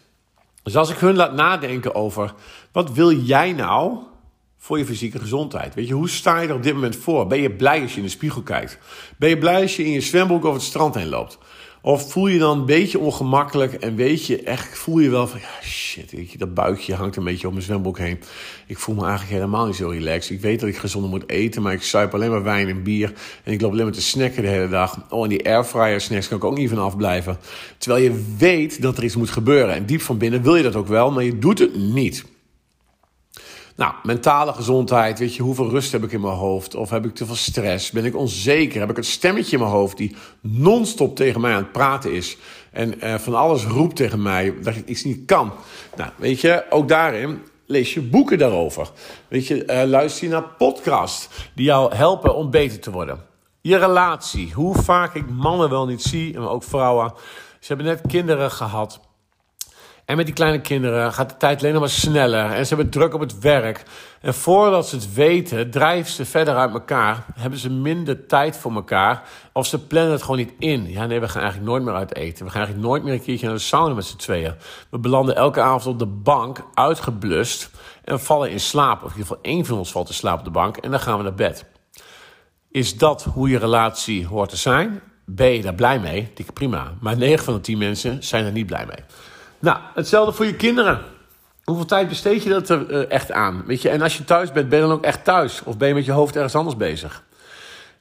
Dus 0.63 0.77
als 0.77 0.91
ik 0.91 0.99
hun 0.99 1.17
laat 1.17 1.35
nadenken 1.35 1.95
over, 1.95 2.35
wat 2.73 2.93
wil 2.93 3.13
jij 3.13 3.53
nou 3.53 3.99
voor 4.65 4.79
je 4.79 4.85
fysieke 4.85 5.19
gezondheid. 5.19 5.75
Weet 5.75 5.89
je, 5.89 5.95
hoe 5.95 6.09
sta 6.09 6.41
je 6.41 6.49
er 6.49 6.55
op 6.55 6.63
dit 6.63 6.75
moment 6.75 6.97
voor? 6.97 7.27
Ben 7.27 7.41
je 7.41 7.51
blij 7.51 7.83
als 7.83 7.91
je 7.91 7.97
in 7.97 8.03
de 8.03 8.11
spiegel 8.11 8.43
kijkt? 8.43 8.79
Ben 9.17 9.29
je 9.29 9.39
blij 9.39 9.63
als 9.63 9.77
je 9.77 9.85
in 9.85 9.91
je 9.91 10.01
zwembroek 10.01 10.45
over 10.45 10.59
het 10.59 10.69
strand 10.69 10.95
heen 10.95 11.09
loopt? 11.09 11.39
Of 11.83 12.13
voel 12.13 12.27
je 12.27 12.39
dan 12.39 12.59
een 12.59 12.67
beetje 12.67 12.99
ongemakkelijk 12.99 13.73
en 13.73 13.95
weet 13.95 14.27
je 14.27 14.43
echt, 14.43 14.79
voel 14.79 14.99
je 14.99 15.11
wel 15.11 15.27
van, 15.27 15.41
shit, 15.63 16.11
je, 16.11 16.39
dat 16.39 16.55
buikje 16.55 16.95
hangt 16.95 17.17
een 17.17 17.25
beetje 17.25 17.47
om 17.47 17.53
mijn 17.53 17.65
zwembroek 17.65 17.99
heen. 17.99 18.21
Ik 18.67 18.79
voel 18.79 18.95
me 18.95 19.01
eigenlijk 19.01 19.33
helemaal 19.33 19.67
niet 19.67 19.77
zo 19.77 19.89
relaxed. 19.89 20.31
Ik 20.31 20.41
weet 20.41 20.61
dat 20.61 20.69
ik 20.69 20.77
gezonder 20.77 21.11
moet 21.11 21.29
eten, 21.29 21.63
maar 21.63 21.73
ik 21.73 21.83
suip 21.83 22.15
alleen 22.15 22.31
maar 22.31 22.43
wijn 22.43 22.69
en 22.69 22.83
bier. 22.83 23.13
En 23.43 23.53
ik 23.53 23.61
loop 23.61 23.73
alleen 23.73 23.85
maar 23.85 23.95
te 23.95 24.03
snacken 24.03 24.43
de 24.43 24.49
hele 24.49 24.69
dag. 24.69 25.07
Oh, 25.09 25.23
en 25.23 25.29
die 25.29 25.47
airfryer 25.47 26.01
snacks 26.01 26.29
kan 26.29 26.37
ik 26.37 26.45
ook 26.45 26.57
niet 26.57 26.69
van 26.69 26.79
afblijven. 26.79 27.39
Terwijl 27.79 28.05
je 28.05 28.35
weet 28.39 28.83
dat 28.83 28.97
er 28.97 29.05
iets 29.05 29.17
moet 29.17 29.31
gebeuren. 29.31 29.75
En 29.75 29.87
diep 29.87 30.01
van 30.01 30.19
binnen 30.19 30.43
wil 30.43 30.57
je 30.57 30.63
dat 30.63 30.77
ook 30.77 30.89
wel, 30.89 31.11
maar 31.11 31.25
je 31.25 31.39
doet 31.39 31.59
het 31.59 31.77
niet. 31.77 32.25
Nou, 33.77 33.95
mentale 34.03 34.53
gezondheid, 34.53 35.19
weet 35.19 35.35
je, 35.35 35.43
hoeveel 35.43 35.69
rust 35.69 35.93
heb 35.93 36.05
ik 36.05 36.13
in 36.13 36.21
mijn 36.21 36.35
hoofd? 36.35 36.75
Of 36.75 36.91
heb 36.91 37.05
ik 37.05 37.15
te 37.15 37.27
veel 37.27 37.35
stress? 37.35 37.91
Ben 37.91 38.05
ik 38.05 38.17
onzeker? 38.17 38.81
Heb 38.81 38.91
ik 38.91 38.97
een 38.97 39.05
stemmetje 39.05 39.53
in 39.53 39.63
mijn 39.63 39.75
hoofd 39.75 39.97
die 39.97 40.17
non-stop 40.41 41.17
tegen 41.17 41.41
mij 41.41 41.53
aan 41.53 41.63
het 41.63 41.73
praten 41.73 42.13
is? 42.13 42.37
En 42.73 43.05
uh, 43.05 43.15
van 43.15 43.35
alles 43.35 43.65
roept 43.65 43.97
tegen 43.97 44.23
mij 44.23 44.55
dat 44.63 44.77
ik 44.77 44.89
iets 44.89 45.05
niet 45.05 45.25
kan. 45.27 45.53
Nou, 45.97 46.11
weet 46.17 46.41
je, 46.41 46.65
ook 46.71 46.89
daarin 46.89 47.43
lees 47.67 47.95
je 47.95 48.01
boeken 48.01 48.39
daarover. 48.39 48.91
Weet 49.29 49.47
je, 49.47 49.65
uh, 49.67 49.83
luister 49.89 50.25
je 50.25 50.33
naar 50.33 50.49
podcasts 50.59 51.29
die 51.55 51.65
jou 51.65 51.95
helpen 51.95 52.35
om 52.35 52.51
beter 52.51 52.81
te 52.81 52.91
worden. 52.91 53.25
Je 53.61 53.77
relatie, 53.77 54.53
hoe 54.53 54.75
vaak 54.75 55.15
ik 55.15 55.31
mannen 55.31 55.71
wel 55.71 55.87
niet 55.87 56.03
zie, 56.03 56.35
en 56.35 56.41
ook 56.41 56.63
vrouwen. 56.63 57.13
Ze 57.61 57.67
hebben 57.67 57.87
net 57.87 58.01
kinderen 58.07 58.51
gehad. 58.51 59.01
En 60.05 60.17
met 60.17 60.27
die 60.27 60.35
kleine 60.35 60.61
kinderen 60.61 61.13
gaat 61.13 61.29
de 61.29 61.37
tijd 61.37 61.61
alleen 61.61 61.73
nog 61.73 61.81
maar 61.81 61.91
sneller. 61.91 62.51
En 62.51 62.67
ze 62.67 62.75
hebben 62.75 62.93
druk 62.93 63.15
op 63.15 63.21
het 63.21 63.39
werk. 63.39 63.83
En 64.21 64.35
voordat 64.35 64.89
ze 64.89 64.97
het 64.97 65.15
weten, 65.15 65.71
drijven 65.71 66.13
ze 66.13 66.25
verder 66.25 66.57
uit 66.57 66.73
elkaar. 66.73 67.25
Hebben 67.35 67.59
ze 67.59 67.71
minder 67.71 68.27
tijd 68.27 68.57
voor 68.57 68.75
elkaar. 68.75 69.23
Of 69.53 69.67
ze 69.67 69.87
plannen 69.87 70.13
het 70.13 70.23
gewoon 70.23 70.37
niet 70.37 70.53
in. 70.59 70.91
Ja, 70.91 71.07
nee, 71.07 71.21
we 71.21 71.29
gaan 71.29 71.43
eigenlijk 71.43 71.71
nooit 71.71 71.83
meer 71.83 71.95
uit 71.95 72.15
eten. 72.15 72.45
We 72.45 72.51
gaan 72.51 72.61
eigenlijk 72.61 72.89
nooit 72.89 73.03
meer 73.03 73.13
een 73.13 73.23
keertje 73.23 73.47
naar 73.47 73.55
de 73.55 73.61
sauna 73.61 73.95
met 73.95 74.05
z'n 74.05 74.17
tweeën. 74.17 74.55
We 74.91 74.99
belanden 74.99 75.37
elke 75.37 75.61
avond 75.61 75.87
op 75.87 75.99
de 75.99 76.07
bank, 76.07 76.59
uitgeblust. 76.75 77.71
En 78.05 78.21
vallen 78.21 78.51
in 78.51 78.61
slaap. 78.61 79.03
Of 79.03 79.13
in 79.13 79.19
ieder 79.19 79.27
geval 79.27 79.43
één 79.43 79.65
van 79.65 79.79
ons 79.79 79.93
valt 79.93 80.09
in 80.09 80.15
slaap 80.15 80.39
op 80.39 80.45
de 80.45 80.51
bank. 80.51 80.77
En 80.77 80.91
dan 80.91 81.01
gaan 81.01 81.17
we 81.17 81.23
naar 81.23 81.35
bed. 81.35 81.65
Is 82.71 82.99
dat 82.99 83.25
hoe 83.25 83.49
je 83.49 83.59
relatie 83.59 84.27
hoort 84.27 84.51
te 84.51 84.57
zijn? 84.57 85.01
Ben 85.27 85.51
je 85.51 85.63
daar 85.63 85.75
blij 85.75 85.99
mee? 85.99 86.31
Dik 86.35 86.53
prima. 86.53 86.93
Maar 87.01 87.17
9 87.17 87.45
van 87.45 87.55
de 87.55 87.61
10 87.61 87.79
mensen 87.79 88.23
zijn 88.23 88.45
er 88.45 88.53
niet 88.53 88.67
blij 88.67 88.87
mee. 88.87 89.05
Nou, 89.65 89.79
hetzelfde 89.95 90.33
voor 90.33 90.47
je 90.47 90.55
kinderen. 90.55 91.01
Hoeveel 91.65 91.85
tijd 91.85 92.09
besteed 92.09 92.43
je 92.43 92.49
dat 92.49 92.69
er 92.69 92.91
uh, 92.91 93.11
echt 93.11 93.33
aan? 93.33 93.63
Weet 93.67 93.83
je, 93.83 93.89
en 93.89 94.03
als 94.03 94.17
je 94.17 94.25
thuis 94.25 94.53
bent, 94.53 94.69
ben 94.69 94.79
je 94.79 94.85
dan 94.87 94.95
ook 94.95 95.05
echt 95.05 95.25
thuis? 95.25 95.63
Of 95.63 95.77
ben 95.77 95.89
je 95.89 95.95
met 95.95 96.05
je 96.05 96.13
hoofd 96.13 96.37
ergens 96.37 96.55
anders 96.55 96.77
bezig? 96.77 97.25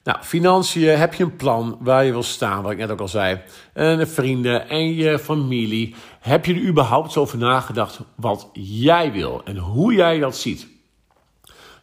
Nou, 0.02 0.18
financiën, 0.22 0.98
heb 0.98 1.14
je 1.14 1.24
een 1.24 1.36
plan 1.36 1.78
waar 1.80 2.04
je 2.04 2.10
wil 2.10 2.22
staan, 2.22 2.62
wat 2.62 2.72
ik 2.72 2.78
net 2.78 2.90
ook 2.90 3.00
al 3.00 3.08
zei. 3.08 3.40
En 3.72 3.98
de 3.98 4.06
vrienden 4.06 4.68
en 4.68 4.94
je 4.94 5.18
familie. 5.18 5.94
Heb 6.20 6.44
je 6.44 6.54
er 6.54 6.66
überhaupt 6.66 7.12
zo 7.12 7.20
over 7.20 7.38
nagedacht 7.38 8.00
wat 8.14 8.48
jij 8.52 9.12
wil 9.12 9.40
en 9.44 9.56
hoe 9.56 9.94
jij 9.94 10.18
dat 10.18 10.36
ziet? 10.36 10.66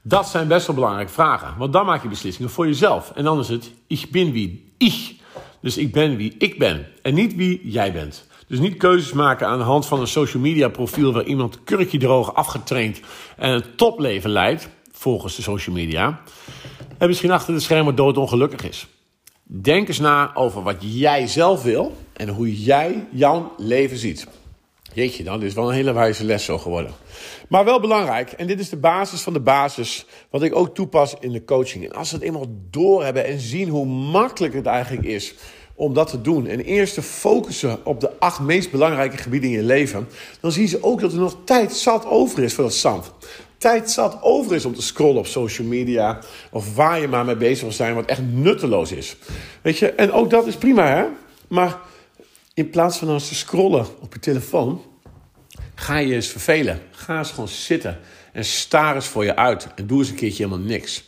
Dat 0.02 0.28
zijn 0.28 0.48
best 0.48 0.68
wel 0.68 0.76
belangrijke 0.76 1.12
vragen, 1.12 1.58
want 1.58 1.74
dan 1.74 1.86
maak 1.86 2.02
je 2.02 2.08
beslissingen 2.08 2.52
voor 2.52 2.68
jezelf. 2.68 3.12
En 3.16 3.24
dan 3.24 3.40
is 3.40 3.48
het, 3.48 3.72
ik 3.88 4.08
ben 4.12 4.32
wie 4.32 4.74
ik. 4.78 5.16
Dus 5.62 5.78
ik 5.78 5.92
ben 5.92 6.16
wie 6.16 6.36
ik 6.38 6.60
ben 6.60 6.88
en 7.02 7.14
niet 7.14 7.36
wie 7.36 7.70
jij 7.70 7.94
bent. 7.94 8.30
Dus 8.52 8.60
niet 8.60 8.78
keuzes 8.78 9.14
maken 9.14 9.48
aan 9.48 9.58
de 9.58 9.64
hand 9.64 9.86
van 9.86 10.00
een 10.00 10.08
social 10.08 10.42
media 10.42 10.70
profiel 10.70 11.14
waar 11.14 11.24
iemand 11.24 11.64
kurkje 11.64 11.98
droog 11.98 12.34
afgetraind 12.34 13.00
en 13.38 13.50
een 13.52 13.64
topleven 13.76 14.30
leidt, 14.30 14.70
volgens 14.92 15.36
de 15.36 15.42
social 15.42 15.76
media 15.76 16.22
en 16.98 17.08
misschien 17.08 17.32
achter 17.32 17.54
de 17.54 17.60
schermen 17.60 17.96
doodongelukkig 17.96 18.70
is. 18.70 18.88
Denk 19.44 19.88
eens 19.88 20.00
na 20.00 20.36
over 20.36 20.64
wat 20.64 20.76
jij 20.80 21.28
zelf 21.28 21.64
wil 21.64 21.98
en 22.14 22.30
hoe 22.30 22.64
jij 22.64 23.08
jouw 23.12 23.54
leven 23.58 23.98
ziet. 23.98 24.28
Jeetje, 24.94 25.24
dan 25.24 25.44
is 25.44 25.54
wel 25.54 25.68
een 25.68 25.76
hele 25.76 25.94
wijze 25.94 26.24
les 26.24 26.46
zo 26.46 26.58
geworden. 26.58 26.92
Maar 27.50 27.66
wel 27.66 27.80
belangrijk, 27.80 28.32
en 28.32 28.48
dit 28.48 28.60
is 28.60 28.70
de 28.70 28.78
basis 28.78 29.22
van 29.22 29.34
de 29.34 29.40
basis, 29.40 30.06
wat 30.30 30.44
ik 30.44 30.56
ook 30.56 30.76
toepas 30.76 31.16
in 31.20 31.32
de 31.32 31.44
coaching. 31.44 31.86
En 31.86 31.92
als 31.92 32.12
we 32.12 32.16
het 32.16 32.26
eenmaal 32.26 32.48
doorhebben 32.70 33.26
en 33.26 33.40
zien 33.40 33.70
hoe 33.70 33.86
makkelijk 33.86 34.54
het 34.54 34.66
eigenlijk 34.66 35.06
is 35.06 35.34
om 35.82 35.94
dat 35.94 36.10
te 36.10 36.22
doen. 36.22 36.48
En 36.48 36.60
eerst 36.60 36.94
te 36.94 37.02
focussen 37.02 37.86
op 37.86 38.00
de 38.00 38.20
acht 38.20 38.40
meest 38.40 38.72
belangrijke 38.72 39.18
gebieden 39.18 39.50
in 39.50 39.56
je 39.56 39.64
leven. 39.64 40.08
Dan 40.40 40.52
zien 40.52 40.68
ze 40.68 40.84
ook 40.84 41.02
dat 41.02 41.14
er 41.14 41.20
nog 41.20 41.38
tijd 41.44 41.74
zat 41.74 42.06
over 42.06 42.44
is 42.44 42.54
voor 42.54 42.64
dat 42.64 42.74
zand 42.74 43.12
tijd 43.62 43.92
zat 43.92 44.18
over 44.22 44.56
is 44.56 44.66
om 44.66 44.76
te 44.76 44.82
scrollen 44.82 45.18
op 45.18 45.28
social 45.28 45.68
media. 45.68 46.20
Of 46.52 46.76
waar 46.76 47.00
je 47.00 47.08
maar 47.08 47.26
mee 47.26 47.36
bezig 47.36 47.62
wil 47.62 47.72
zijn, 47.72 47.96
wat 47.96 48.06
echt 48.06 48.22
nutteloos 48.22 48.92
is. 48.92 49.16
Weet 49.62 49.78
je, 49.78 49.92
en 49.92 50.12
ook 50.12 50.30
dat 50.30 50.48
is 50.48 50.56
prima, 50.56 50.88
hè? 50.88 51.06
Maar 51.48 51.78
in 52.54 52.70
plaats 52.70 52.98
van 52.98 53.08
als 53.08 53.28
te 53.28 53.36
scrollen 53.36 53.86
op 54.00 54.14
je 54.14 54.20
telefoon, 54.20 54.82
ga 55.76 55.98
je 55.98 56.14
eens 56.14 56.28
vervelen. 56.28 56.82
Ga 56.92 57.18
eens 57.18 57.32
gewoon 57.32 57.48
zitten 57.48 58.00
en 58.34 58.46
staar 58.46 58.96
eens 58.96 59.08
voor 59.08 59.24
je 59.24 59.36
uit. 59.36 59.68
En 59.76 59.88
doe 59.88 60.00
eens 60.00 60.10
een 60.10 60.16
keertje 60.16 60.44
helemaal 60.44 60.66
niks. 60.66 61.04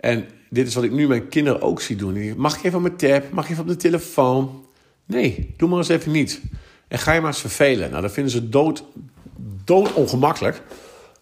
En 0.00 0.28
dit 0.48 0.66
is 0.66 0.74
wat 0.74 0.84
ik 0.84 0.92
nu 0.92 1.08
mijn 1.08 1.28
kinderen 1.28 1.62
ook 1.62 1.80
zie 1.80 1.96
doen. 1.96 2.34
Mag 2.36 2.56
ik 2.56 2.64
even 2.64 2.76
op 2.76 2.82
mijn 2.82 2.96
tab? 2.96 3.32
Mag 3.32 3.44
ik 3.44 3.50
even 3.50 3.62
op 3.62 3.68
de 3.68 3.76
telefoon? 3.76 4.64
Nee, 5.06 5.54
doe 5.56 5.68
maar 5.68 5.78
eens 5.78 5.88
even 5.88 6.12
niet. 6.12 6.40
En 6.88 6.98
ga 6.98 7.12
je 7.12 7.20
maar 7.20 7.30
eens 7.30 7.40
vervelen. 7.40 7.90
Nou, 7.90 8.02
dat 8.02 8.12
vinden 8.12 8.32
ze 8.32 8.48
dood, 8.48 8.84
dood 9.64 9.92
ongemakkelijk. 9.92 10.62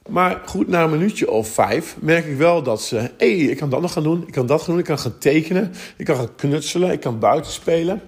Maar 0.09 0.43
goed, 0.47 0.69
na 0.69 0.83
een 0.83 0.91
minuutje 0.91 1.31
of 1.31 1.49
vijf 1.49 1.97
merk 2.01 2.27
ik 2.27 2.37
wel 2.37 2.63
dat 2.63 2.83
ze... 2.83 2.97
hé, 2.97 3.11
hey, 3.17 3.37
ik 3.37 3.57
kan 3.57 3.71
dat 3.71 3.81
nog 3.81 3.93
gaan 3.93 4.03
doen, 4.03 4.25
ik 4.27 4.33
kan 4.33 4.47
dat 4.47 4.67
doen, 4.67 4.79
ik 4.79 4.85
kan 4.85 4.99
gaan 4.99 5.19
tekenen... 5.19 5.73
ik 5.97 6.05
kan 6.05 6.17
gaan 6.17 6.35
knutselen, 6.35 6.91
ik 6.91 7.01
kan 7.01 7.19
buiten 7.19 7.53
spelen. 7.53 8.03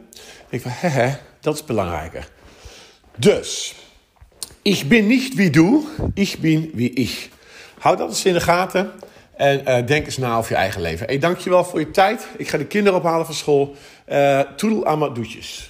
Ik 0.49 0.61
van, 0.61 0.71
hè, 0.75 1.15
dat 1.41 1.55
is 1.55 1.65
belangrijker. 1.65 2.29
Dus, 3.17 3.75
ik 4.63 4.89
ben 4.89 5.07
niet 5.07 5.35
wie 5.35 5.51
du, 5.51 5.85
ik 6.15 6.37
ben 6.41 6.71
wie 6.75 6.93
ik. 6.93 7.31
Houd 7.79 7.99
dat 7.99 8.09
eens 8.09 8.25
in 8.25 8.33
de 8.33 8.41
gaten 8.41 8.91
en 9.41 9.63
uh, 9.69 9.87
denk 9.87 10.07
eens 10.07 10.17
na 10.17 10.37
over 10.37 10.51
je 10.51 10.57
eigen 10.57 10.81
leven. 10.81 11.07
Hey, 11.07 11.19
dankjewel 11.19 11.65
voor 11.65 11.81
je 11.81 11.91
tijd. 11.91 12.27
Ik 12.37 12.49
ga 12.49 12.59
de 12.59 12.67
kinderen 12.67 12.99
ophalen 12.99 13.27
van 13.27 13.35
school. 13.35 13.77
Uh, 14.09 14.41
toedel 14.41 14.87
aan 14.87 15.15
doetjes. 15.15 15.70